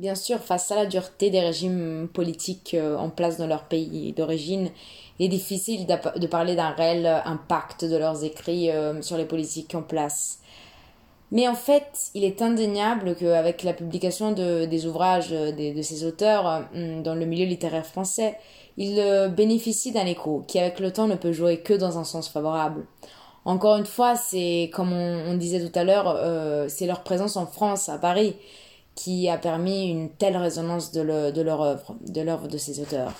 Bien 0.00 0.14
sûr, 0.14 0.38
face 0.38 0.72
à 0.72 0.76
la 0.76 0.86
dureté 0.86 1.28
des 1.28 1.40
régimes 1.40 2.08
politiques 2.10 2.72
euh, 2.72 2.96
en 2.96 3.10
place 3.10 3.36
dans 3.36 3.46
leur 3.46 3.64
pays 3.64 4.14
d'origine, 4.14 4.70
il 5.18 5.26
est 5.26 5.28
difficile 5.28 5.86
de 5.86 6.26
parler 6.26 6.54
d'un 6.54 6.70
réel 6.70 7.06
impact 7.26 7.84
de 7.84 7.98
leurs 7.98 8.24
écrits 8.24 8.70
euh, 8.70 9.02
sur 9.02 9.18
les 9.18 9.26
politiques 9.26 9.74
en 9.74 9.82
place. 9.82 10.38
Mais 11.32 11.46
en 11.48 11.54
fait, 11.54 12.12
il 12.14 12.24
est 12.24 12.40
indéniable 12.40 13.14
qu'avec 13.14 13.62
la 13.62 13.74
publication 13.74 14.32
de, 14.32 14.64
des 14.64 14.86
ouvrages 14.86 15.32
de, 15.32 15.82
ces 15.82 16.06
auteurs 16.06 16.64
euh, 16.74 17.02
dans 17.02 17.14
le 17.14 17.26
milieu 17.26 17.44
littéraire 17.44 17.84
français, 17.84 18.38
ils 18.78 19.30
bénéficient 19.36 19.92
d'un 19.92 20.06
écho 20.06 20.44
qui, 20.48 20.58
avec 20.58 20.80
le 20.80 20.94
temps, 20.94 21.08
ne 21.08 21.16
peut 21.16 21.32
jouer 21.32 21.58
que 21.58 21.74
dans 21.74 21.98
un 21.98 22.04
sens 22.04 22.30
favorable. 22.30 22.86
Encore 23.44 23.76
une 23.76 23.84
fois, 23.84 24.16
c'est 24.16 24.70
comme 24.72 24.94
on, 24.94 25.34
disait 25.34 25.60
tout 25.60 25.78
à 25.78 25.84
l'heure, 25.84 26.70
c'est 26.70 26.86
leur 26.86 27.02
présence 27.02 27.36
en 27.36 27.46
France, 27.46 27.90
à 27.90 27.98
Paris, 27.98 28.36
qui 28.94 29.28
a 29.28 29.38
permis 29.38 29.88
une 29.88 30.10
telle 30.10 30.36
résonance 30.36 30.92
de, 30.92 31.00
leur 31.00 31.60
œuvre, 31.60 31.96
de 32.06 32.20
l'œuvre 32.20 32.48
de 32.48 32.58
ces 32.58 32.80
auteurs 32.80 33.14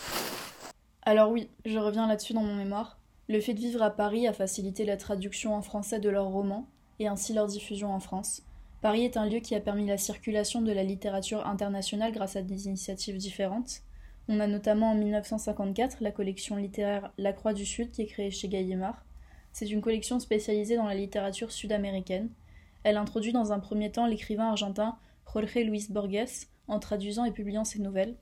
Alors 1.03 1.31
oui, 1.31 1.49
je 1.65 1.79
reviens 1.79 2.07
là-dessus 2.07 2.35
dans 2.35 2.43
mon 2.43 2.55
mémoire. 2.55 2.99
Le 3.29 3.41
fait 3.41 3.55
de 3.55 3.61
vivre 3.61 3.83
à 3.83 3.91
Paris 3.91 4.27
a 4.27 4.33
facilité 4.33 4.85
la 4.85 4.97
traduction 4.97 5.55
en 5.55 5.63
français 5.63 6.01
de 6.01 6.11
leurs 6.11 6.29
romans 6.29 6.67
et 6.99 7.07
ainsi 7.07 7.33
leur 7.33 7.47
diffusion 7.47 7.93
en 7.93 8.01
France. 8.01 8.43
Paris 8.83 9.05
est 9.05 9.17
un 9.17 9.27
lieu 9.27 9.41
qui 9.41 9.55
a 9.55 9.61
permis 9.61 9.87
la 9.87 9.99
circulation 9.99 10.63
de 10.63 10.73
la 10.73 10.83
littérature 10.83 11.47
internationale 11.47 12.13
grâce 12.13 12.37
à 12.37 12.43
des 12.43 12.67
initiatives 12.67 13.19
différentes. 13.19 13.83
On 14.29 14.41
a 14.41 14.47
notamment 14.47 14.93
en 14.93 14.95
1954 14.95 15.99
la 16.01 16.13
collection 16.13 16.57
littéraire 16.57 17.13
La 17.19 17.33
Croix 17.33 17.53
du 17.53 17.67
Sud 17.67 17.91
qui 17.91 18.03
est 18.03 18.07
créée 18.07 18.31
chez 18.31 18.49
Gallimard. 18.49 19.05
C'est 19.53 19.71
une 19.71 19.81
collection 19.81 20.19
spécialisée 20.19 20.77
dans 20.77 20.87
la 20.87 20.95
littérature 20.95 21.53
sud-américaine. 21.53 22.31
Elle 22.85 22.97
introduit 22.97 23.33
dans 23.33 23.53
un 23.53 23.59
premier 23.59 23.93
temps 23.93 24.07
l'écrivain 24.07 24.49
argentin 24.49 24.97
Jorge 25.33 25.55
Luis 25.65 25.87
Borges 25.91 26.49
en 26.67 26.81
traduisant 26.81 27.25
et 27.25 27.31
publiant 27.31 27.65
ses 27.65 27.79
nouvelles. 27.79 28.17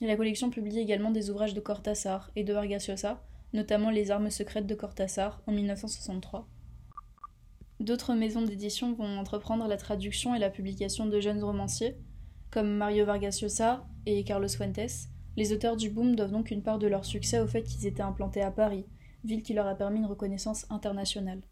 la 0.00 0.16
collection 0.16 0.50
publie 0.50 0.80
également 0.80 1.12
des 1.12 1.30
ouvrages 1.30 1.54
de 1.54 1.60
Cortázar 1.60 2.32
et 2.34 2.42
de 2.42 2.52
Vargas 2.52 2.86
Llosa, 2.88 3.22
notamment 3.52 3.90
Les 3.90 4.10
armes 4.10 4.30
secrètes 4.30 4.66
de 4.66 4.74
Cortázar 4.74 5.42
en 5.46 5.52
1963. 5.52 6.48
D'autres 7.78 8.14
maisons 8.14 8.42
d'édition 8.42 8.94
vont 8.94 9.18
entreprendre 9.18 9.68
la 9.68 9.76
traduction 9.76 10.34
et 10.34 10.40
la 10.40 10.50
publication 10.50 11.06
de 11.06 11.20
jeunes 11.20 11.44
romanciers, 11.44 11.96
comme 12.50 12.76
Mario 12.76 13.06
Vargas 13.06 13.38
Llosa 13.40 13.86
et 14.06 14.24
Carlos 14.24 14.48
Fuentes. 14.48 15.08
Les 15.36 15.52
auteurs 15.52 15.76
du 15.76 15.88
boom 15.88 16.16
doivent 16.16 16.32
donc 16.32 16.50
une 16.50 16.64
part 16.64 16.80
de 16.80 16.88
leur 16.88 17.04
succès 17.04 17.38
au 17.38 17.46
fait 17.46 17.62
qu'ils 17.62 17.86
étaient 17.86 18.02
implantés 18.02 18.42
à 18.42 18.50
Paris, 18.50 18.86
ville 19.22 19.44
qui 19.44 19.54
leur 19.54 19.68
a 19.68 19.76
permis 19.76 20.00
une 20.00 20.06
reconnaissance 20.06 20.66
internationale. 20.68 21.42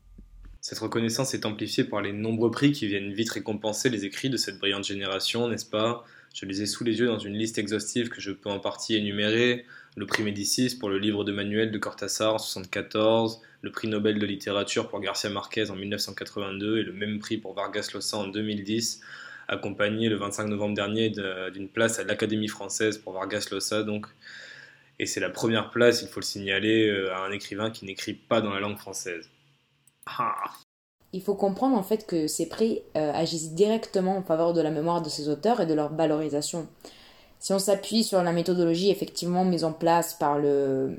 Cette 0.60 0.80
reconnaissance 0.80 1.34
est 1.34 1.46
amplifiée 1.46 1.84
par 1.84 2.02
les 2.02 2.12
nombreux 2.12 2.50
prix 2.50 2.72
qui 2.72 2.86
viennent 2.86 3.12
vite 3.12 3.30
récompenser 3.30 3.90
les 3.90 4.04
écrits 4.04 4.28
de 4.28 4.36
cette 4.36 4.58
brillante 4.58 4.84
génération, 4.84 5.48
n'est-ce 5.48 5.66
pas? 5.66 6.04
Je 6.34 6.46
les 6.46 6.62
ai 6.62 6.66
sous 6.66 6.84
les 6.84 6.98
yeux 6.98 7.06
dans 7.06 7.18
une 7.18 7.34
liste 7.34 7.58
exhaustive 7.58 8.08
que 8.08 8.20
je 8.20 8.32
peux 8.32 8.50
en 8.50 8.58
partie 8.58 8.96
énumérer. 8.96 9.64
Le 9.96 10.06
prix 10.06 10.22
Médicis 10.22 10.76
pour 10.78 10.88
le 10.88 10.98
livre 10.98 11.24
de 11.24 11.32
Manuel 11.32 11.70
de 11.70 11.78
Cortázar 11.78 12.34
en 12.34 12.38
1974, 12.38 13.40
le 13.62 13.72
prix 13.72 13.88
Nobel 13.88 14.18
de 14.18 14.26
littérature 14.26 14.88
pour 14.88 15.00
Garcia 15.00 15.30
Marquez 15.30 15.70
en 15.70 15.76
1982 15.76 16.78
et 16.78 16.82
le 16.82 16.92
même 16.92 17.18
prix 17.18 17.38
pour 17.38 17.54
Vargas 17.54 17.90
Llosa 17.92 18.18
en 18.18 18.28
2010, 18.28 19.00
accompagné 19.48 20.08
le 20.08 20.16
25 20.16 20.46
novembre 20.46 20.74
dernier 20.74 21.10
d'une 21.52 21.68
place 21.68 21.98
à 21.98 22.04
l'Académie 22.04 22.48
française 22.48 22.98
pour 22.98 23.14
Vargas 23.14 23.48
Llosa 23.50 23.82
donc. 23.82 24.06
Et 25.00 25.06
c'est 25.06 25.20
la 25.20 25.30
première 25.30 25.70
place, 25.70 26.02
il 26.02 26.08
faut 26.08 26.20
le 26.20 26.24
signaler, 26.24 26.88
euh, 26.88 27.14
à 27.14 27.24
un 27.24 27.30
écrivain 27.30 27.70
qui 27.70 27.84
n'écrit 27.84 28.14
pas 28.14 28.40
dans 28.40 28.52
la 28.52 28.58
langue 28.58 28.78
française. 28.78 29.30
Ah. 30.18 30.34
Il 31.12 31.22
faut 31.22 31.34
comprendre 31.34 31.76
en 31.76 31.82
fait 31.82 32.06
que 32.06 32.26
ces 32.26 32.46
prix 32.46 32.82
euh, 32.96 33.12
agissent 33.14 33.52
directement 33.52 34.16
en 34.16 34.22
faveur 34.22 34.52
de 34.52 34.60
la 34.60 34.70
mémoire 34.70 35.02
de 35.02 35.08
ces 35.08 35.28
auteurs 35.28 35.60
et 35.60 35.66
de 35.66 35.74
leur 35.74 35.92
valorisation. 35.94 36.66
Si 37.38 37.52
on 37.52 37.58
s'appuie 37.58 38.04
sur 38.04 38.22
la 38.22 38.32
méthodologie 38.32 38.90
effectivement 38.90 39.44
mise 39.44 39.64
en 39.64 39.72
place 39.72 40.14
par 40.14 40.38
le 40.38 40.98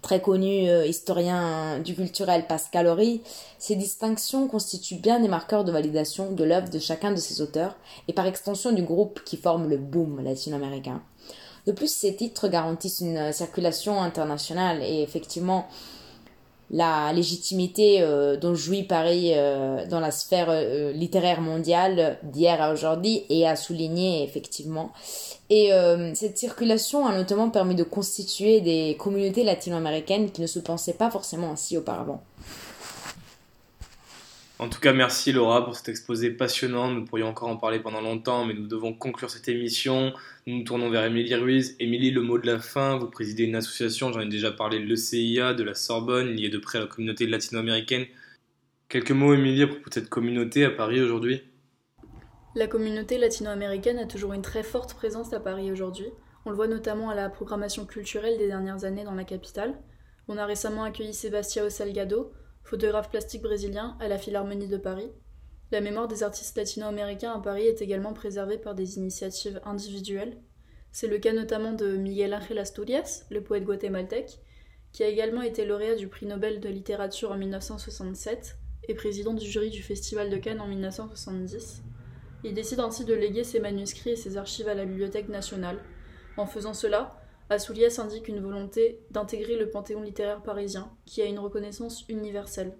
très 0.00 0.22
connu 0.22 0.68
euh, 0.68 0.86
historien 0.86 1.80
du 1.80 1.94
culturel 1.94 2.46
Pascal 2.46 2.86
Horry, 2.86 3.20
ces 3.58 3.74
distinctions 3.74 4.48
constituent 4.48 5.00
bien 5.00 5.20
des 5.20 5.28
marqueurs 5.28 5.64
de 5.64 5.72
validation 5.72 6.32
de 6.32 6.44
l'œuvre 6.44 6.70
de 6.70 6.78
chacun 6.78 7.10
de 7.10 7.16
ces 7.16 7.42
auteurs 7.42 7.76
et 8.06 8.12
par 8.12 8.26
extension 8.26 8.72
du 8.72 8.82
groupe 8.82 9.22
qui 9.24 9.36
forme 9.36 9.68
le 9.68 9.76
boom 9.76 10.22
latino-américain. 10.22 11.02
De 11.66 11.72
plus, 11.72 11.92
ces 11.92 12.16
titres 12.16 12.48
garantissent 12.48 13.00
une 13.00 13.32
circulation 13.32 14.00
internationale 14.00 14.82
et 14.82 15.02
effectivement 15.02 15.68
la 16.70 17.12
légitimité 17.12 18.02
euh, 18.02 18.36
dont 18.36 18.54
jouit 18.54 18.82
Paris 18.82 19.32
euh, 19.34 19.86
dans 19.86 20.00
la 20.00 20.10
sphère 20.10 20.52
littéraire 20.92 21.40
mondiale 21.40 22.18
d'hier 22.22 22.60
à 22.62 22.72
aujourd'hui 22.72 23.24
et 23.30 23.46
à 23.46 23.56
souligner 23.56 24.22
effectivement 24.22 24.92
et 25.50 25.72
euh, 25.72 26.14
cette 26.14 26.36
circulation 26.36 27.06
a 27.06 27.16
notamment 27.16 27.48
permis 27.48 27.74
de 27.74 27.82
constituer 27.82 28.60
des 28.60 28.96
communautés 28.98 29.44
latino-américaines 29.44 30.30
qui 30.30 30.42
ne 30.42 30.46
se 30.46 30.58
pensaient 30.58 30.92
pas 30.92 31.10
forcément 31.10 31.52
ainsi 31.52 31.76
auparavant. 31.76 32.22
En 34.60 34.68
tout 34.68 34.80
cas, 34.80 34.92
merci 34.92 35.30
Laura 35.30 35.64
pour 35.64 35.76
cet 35.76 35.88
exposé 35.88 36.30
passionnant. 36.30 36.90
Nous 36.90 37.04
pourrions 37.04 37.28
encore 37.28 37.48
en 37.48 37.56
parler 37.56 37.78
pendant 37.78 38.00
longtemps, 38.00 38.44
mais 38.44 38.54
nous 38.54 38.66
devons 38.66 38.92
conclure 38.92 39.30
cette 39.30 39.48
émission. 39.48 40.12
Nous 40.48 40.58
nous 40.58 40.64
tournons 40.64 40.90
vers 40.90 41.04
Émilie 41.04 41.32
Ruiz. 41.36 41.76
Émilie, 41.78 42.10
le 42.10 42.22
mot 42.22 42.38
de 42.38 42.46
la 42.46 42.58
fin. 42.58 42.98
Vous 42.98 43.08
présidez 43.08 43.44
une 43.44 43.54
association, 43.54 44.12
j'en 44.12 44.20
ai 44.20 44.28
déjà 44.28 44.50
parlé, 44.50 44.80
l'ECIA 44.80 45.54
de 45.54 45.62
la 45.62 45.74
Sorbonne, 45.74 46.34
liée 46.34 46.48
de 46.48 46.58
près 46.58 46.78
à 46.78 46.80
la 46.80 46.86
communauté 46.88 47.28
latino-américaine. 47.28 48.06
Quelques 48.88 49.12
mots, 49.12 49.32
Émilie, 49.32 49.62
à 49.62 49.68
propos 49.68 49.90
de 49.90 49.94
cette 49.94 50.08
communauté 50.08 50.64
à 50.64 50.70
Paris 50.70 51.00
aujourd'hui? 51.00 51.40
La 52.56 52.66
communauté 52.66 53.16
latino-américaine 53.16 53.98
a 53.98 54.06
toujours 54.06 54.32
une 54.32 54.42
très 54.42 54.64
forte 54.64 54.94
présence 54.94 55.32
à 55.32 55.38
Paris 55.38 55.70
aujourd'hui. 55.70 56.06
On 56.46 56.50
le 56.50 56.56
voit 56.56 56.66
notamment 56.66 57.10
à 57.10 57.14
la 57.14 57.28
programmation 57.28 57.86
culturelle 57.86 58.38
des 58.38 58.48
dernières 58.48 58.84
années 58.84 59.04
dans 59.04 59.14
la 59.14 59.24
capitale. 59.24 59.78
On 60.26 60.36
a 60.36 60.46
récemment 60.46 60.82
accueilli 60.82 61.14
Sebastião 61.14 61.70
Salgado, 61.70 62.32
photographe 62.68 63.08
plastique 63.08 63.40
brésilien, 63.40 63.96
à 63.98 64.08
la 64.08 64.18
Philharmonie 64.18 64.68
de 64.68 64.76
Paris. 64.76 65.10
La 65.72 65.80
mémoire 65.80 66.06
des 66.06 66.22
artistes 66.22 66.54
latino-américains 66.54 67.32
à 67.32 67.40
Paris 67.40 67.66
est 67.66 67.80
également 67.80 68.12
préservée 68.12 68.58
par 68.58 68.74
des 68.74 68.98
initiatives 68.98 69.58
individuelles. 69.64 70.36
C'est 70.92 71.06
le 71.06 71.18
cas 71.18 71.32
notamment 71.32 71.72
de 71.72 71.96
Miguel 71.96 72.34
Ángel 72.34 72.58
Asturias, 72.58 73.24
le 73.30 73.42
poète 73.42 73.64
guatémaltèque, 73.64 74.40
qui 74.92 75.02
a 75.02 75.08
également 75.08 75.40
été 75.40 75.64
lauréat 75.64 75.94
du 75.94 76.08
prix 76.08 76.26
Nobel 76.26 76.60
de 76.60 76.68
littérature 76.68 77.32
en 77.32 77.38
1967 77.38 78.58
et 78.86 78.94
président 78.94 79.32
du 79.32 79.46
jury 79.46 79.70
du 79.70 79.82
Festival 79.82 80.28
de 80.28 80.36
Cannes 80.36 80.60
en 80.60 80.68
1970. 80.68 81.82
Il 82.44 82.52
décide 82.52 82.80
ainsi 82.80 83.06
de 83.06 83.14
léguer 83.14 83.44
ses 83.44 83.60
manuscrits 83.60 84.10
et 84.10 84.16
ses 84.16 84.36
archives 84.36 84.68
à 84.68 84.74
la 84.74 84.84
Bibliothèque 84.84 85.30
nationale. 85.30 85.78
En 86.36 86.44
faisant 86.44 86.74
cela, 86.74 87.17
Assoulias 87.50 87.98
indique 87.98 88.28
une 88.28 88.40
volonté 88.40 89.00
d'intégrer 89.10 89.56
le 89.56 89.70
panthéon 89.70 90.02
littéraire 90.02 90.42
parisien, 90.42 90.90
qui 91.06 91.22
a 91.22 91.24
une 91.24 91.38
reconnaissance 91.38 92.04
universelle. 92.08 92.76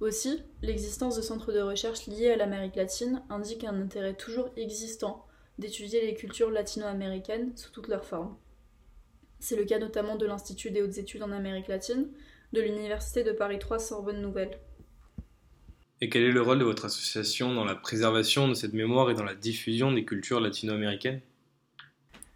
Aussi, 0.00 0.42
l'existence 0.62 1.16
de 1.16 1.22
centres 1.22 1.52
de 1.52 1.60
recherche 1.60 2.06
liés 2.06 2.30
à 2.30 2.36
l'Amérique 2.36 2.76
latine 2.76 3.22
indique 3.28 3.64
un 3.64 3.80
intérêt 3.80 4.14
toujours 4.14 4.48
existant 4.56 5.26
d'étudier 5.58 6.04
les 6.04 6.14
cultures 6.14 6.50
latino-américaines 6.50 7.52
sous 7.56 7.70
toutes 7.70 7.88
leurs 7.88 8.04
formes. 8.04 8.36
C'est 9.38 9.56
le 9.56 9.64
cas 9.64 9.78
notamment 9.78 10.16
de 10.16 10.26
l'Institut 10.26 10.70
des 10.70 10.82
hautes 10.82 10.98
études 10.98 11.22
en 11.22 11.30
Amérique 11.30 11.68
latine, 11.68 12.08
de 12.54 12.60
l'Université 12.62 13.22
de 13.22 13.32
Paris 13.32 13.58
3 13.58 13.78
Sorbonne 13.78 14.22
Nouvelle. 14.22 14.58
Et 16.00 16.08
quel 16.08 16.22
est 16.22 16.32
le 16.32 16.42
rôle 16.42 16.58
de 16.58 16.64
votre 16.64 16.86
association 16.86 17.54
dans 17.54 17.64
la 17.64 17.74
préservation 17.74 18.48
de 18.48 18.54
cette 18.54 18.72
mémoire 18.72 19.10
et 19.10 19.14
dans 19.14 19.24
la 19.24 19.34
diffusion 19.34 19.92
des 19.92 20.04
cultures 20.04 20.40
latino-américaines? 20.40 21.20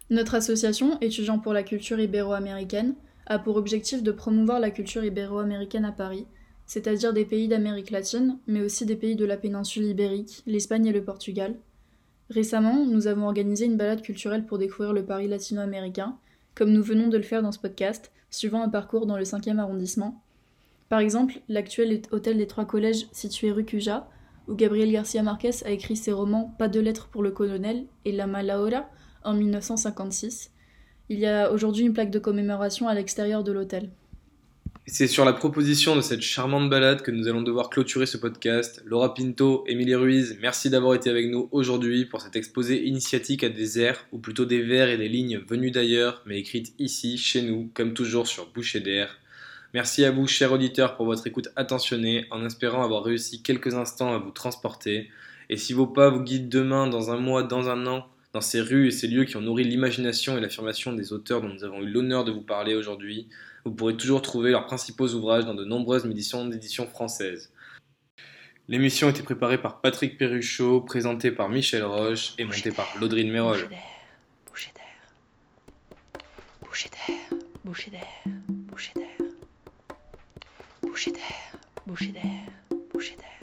Notre 0.09 0.35
association, 0.35 0.97
Étudiants 1.01 1.39
pour 1.39 1.53
la 1.53 1.63
culture 1.63 1.99
ibéro-américaine, 1.99 2.95
a 3.27 3.37
pour 3.37 3.57
objectif 3.57 4.01
de 4.01 4.11
promouvoir 4.11 4.59
la 4.59 4.71
culture 4.71 5.03
ibéro-américaine 5.03 5.85
à 5.85 5.91
Paris, 5.91 6.25
c'est-à-dire 6.65 7.13
des 7.13 7.25
pays 7.25 7.47
d'Amérique 7.47 7.91
latine, 7.91 8.39
mais 8.47 8.61
aussi 8.61 8.85
des 8.85 8.95
pays 8.95 9.15
de 9.15 9.25
la 9.25 9.37
péninsule 9.37 9.85
ibérique, 9.85 10.43
l'Espagne 10.47 10.87
et 10.87 10.93
le 10.93 11.03
Portugal. 11.03 11.55
Récemment, 12.29 12.85
nous 12.85 13.07
avons 13.07 13.25
organisé 13.25 13.65
une 13.65 13.77
balade 13.77 14.01
culturelle 14.01 14.45
pour 14.45 14.57
découvrir 14.57 14.93
le 14.93 15.05
Paris 15.05 15.27
latino-américain, 15.27 16.17
comme 16.55 16.71
nous 16.71 16.83
venons 16.83 17.07
de 17.07 17.17
le 17.17 17.23
faire 17.23 17.41
dans 17.41 17.51
ce 17.51 17.59
podcast, 17.59 18.11
suivant 18.29 18.63
un 18.63 18.69
parcours 18.69 19.05
dans 19.05 19.17
le 19.17 19.23
5e 19.23 19.57
arrondissement, 19.57 20.21
par 20.89 20.99
exemple, 20.99 21.39
l'actuel 21.47 22.01
hôtel 22.11 22.37
des 22.37 22.47
Trois 22.47 22.65
Collèges 22.65 23.07
situé 23.11 23.51
rue 23.51 23.63
Cuja, 23.63 24.09
où 24.47 24.55
Gabriel 24.55 24.91
Garcia 24.91 25.21
Marquez 25.21 25.63
a 25.63 25.69
écrit 25.69 25.95
ses 25.95 26.11
romans 26.11 26.55
Pas 26.57 26.67
de 26.67 26.79
lettres 26.79 27.09
pour 27.09 27.21
le 27.21 27.29
colonel 27.29 27.85
et 28.05 28.11
La 28.11 28.25
Malahora 28.25 28.89
en 29.23 29.33
1956. 29.33 30.51
Il 31.09 31.19
y 31.19 31.25
a 31.25 31.51
aujourd'hui 31.51 31.85
une 31.85 31.93
plaque 31.93 32.11
de 32.11 32.19
commémoration 32.19 32.87
à 32.87 32.93
l'extérieur 32.93 33.43
de 33.43 33.51
l'hôtel. 33.51 33.89
C'est 34.91 35.07
sur 35.07 35.23
la 35.23 35.33
proposition 35.33 35.95
de 35.95 36.01
cette 36.01 36.21
charmante 36.21 36.69
balade 36.69 37.03
que 37.03 37.11
nous 37.11 37.27
allons 37.27 37.43
devoir 37.43 37.69
clôturer 37.69 38.07
ce 38.07 38.17
podcast. 38.17 38.81
Laura 38.85 39.13
Pinto, 39.13 39.63
Émilie 39.67 39.93
Ruiz, 39.93 40.37
merci 40.41 40.71
d'avoir 40.71 40.95
été 40.95 41.11
avec 41.11 41.29
nous 41.29 41.47
aujourd'hui 41.51 42.05
pour 42.05 42.21
cet 42.21 42.35
exposé 42.35 42.83
initiatique 42.87 43.43
à 43.43 43.49
des 43.49 43.79
airs, 43.79 44.07
ou 44.11 44.17
plutôt 44.17 44.45
des 44.45 44.63
vers 44.63 44.89
et 44.89 44.97
des 44.97 45.07
lignes 45.07 45.37
venues 45.47 45.69
d'ailleurs, 45.69 46.23
mais 46.25 46.39
écrites 46.39 46.73
ici, 46.79 47.19
chez 47.19 47.43
nous, 47.43 47.69
comme 47.75 47.93
toujours 47.93 48.25
sur 48.25 48.51
Boucher 48.51 48.79
d'air. 48.79 49.19
Merci 49.75 50.05
à 50.05 50.09
vous, 50.11 50.25
chers 50.25 50.51
auditeurs, 50.51 50.95
pour 50.95 51.05
votre 51.05 51.27
écoute 51.27 51.49
attentionnée, 51.55 52.25
en 52.31 52.43
espérant 52.43 52.83
avoir 52.83 53.03
réussi 53.03 53.43
quelques 53.43 53.75
instants 53.75 54.15
à 54.15 54.17
vous 54.17 54.31
transporter. 54.31 55.11
Et 55.51 55.57
si 55.57 55.73
vos 55.73 55.85
pas 55.85 56.09
vous 56.09 56.23
guident 56.23 56.49
demain, 56.49 56.87
dans 56.87 57.11
un 57.11 57.17
mois, 57.17 57.43
dans 57.43 57.69
un 57.69 57.85
an, 57.85 58.07
dans 58.33 58.41
ces 58.41 58.61
rues 58.61 58.87
et 58.87 58.91
ces 58.91 59.07
lieux 59.07 59.25
qui 59.25 59.37
ont 59.37 59.41
nourri 59.41 59.63
l'imagination 59.63 60.37
et 60.37 60.41
l'affirmation 60.41 60.93
des 60.93 61.13
auteurs 61.13 61.41
dont 61.41 61.49
nous 61.49 61.63
avons 61.63 61.81
eu 61.81 61.89
l'honneur 61.89 62.23
de 62.23 62.31
vous 62.31 62.41
parler 62.41 62.75
aujourd'hui, 62.75 63.27
vous 63.65 63.71
pourrez 63.71 63.97
toujours 63.97 64.21
trouver 64.21 64.51
leurs 64.51 64.65
principaux 64.65 65.07
ouvrages 65.09 65.45
dans 65.45 65.55
de 65.55 65.65
nombreuses 65.65 66.05
éditions 66.05 66.45
d'édition 66.45 66.85
françaises. 66.87 67.51
L'émission 68.67 69.07
a 69.07 69.09
été 69.09 69.23
préparée 69.23 69.59
par 69.59 69.81
Patrick 69.81 70.17
Perruchot, 70.17 70.81
présentée 70.81 71.31
par 71.31 71.49
Michel 71.49 71.83
Roche 71.83 72.33
et 72.37 72.43
montée 72.43 72.71
par 72.71 72.87
Laudrine 72.99 73.31
Mérol. 73.31 73.67
Boucher 74.45 74.71
d'air, 74.75 76.21
boucher 76.61 76.89
d'air, 76.89 77.39
boucher 77.65 77.89
d'air, 77.89 78.07
boucher 78.47 78.93
d'air. 78.95 79.07
Boucher 80.83 81.11
d'air, 81.11 81.21
boucher 81.87 82.11
d'air, 82.11 82.23
boucher 82.93 83.15
d'air. 83.15 83.38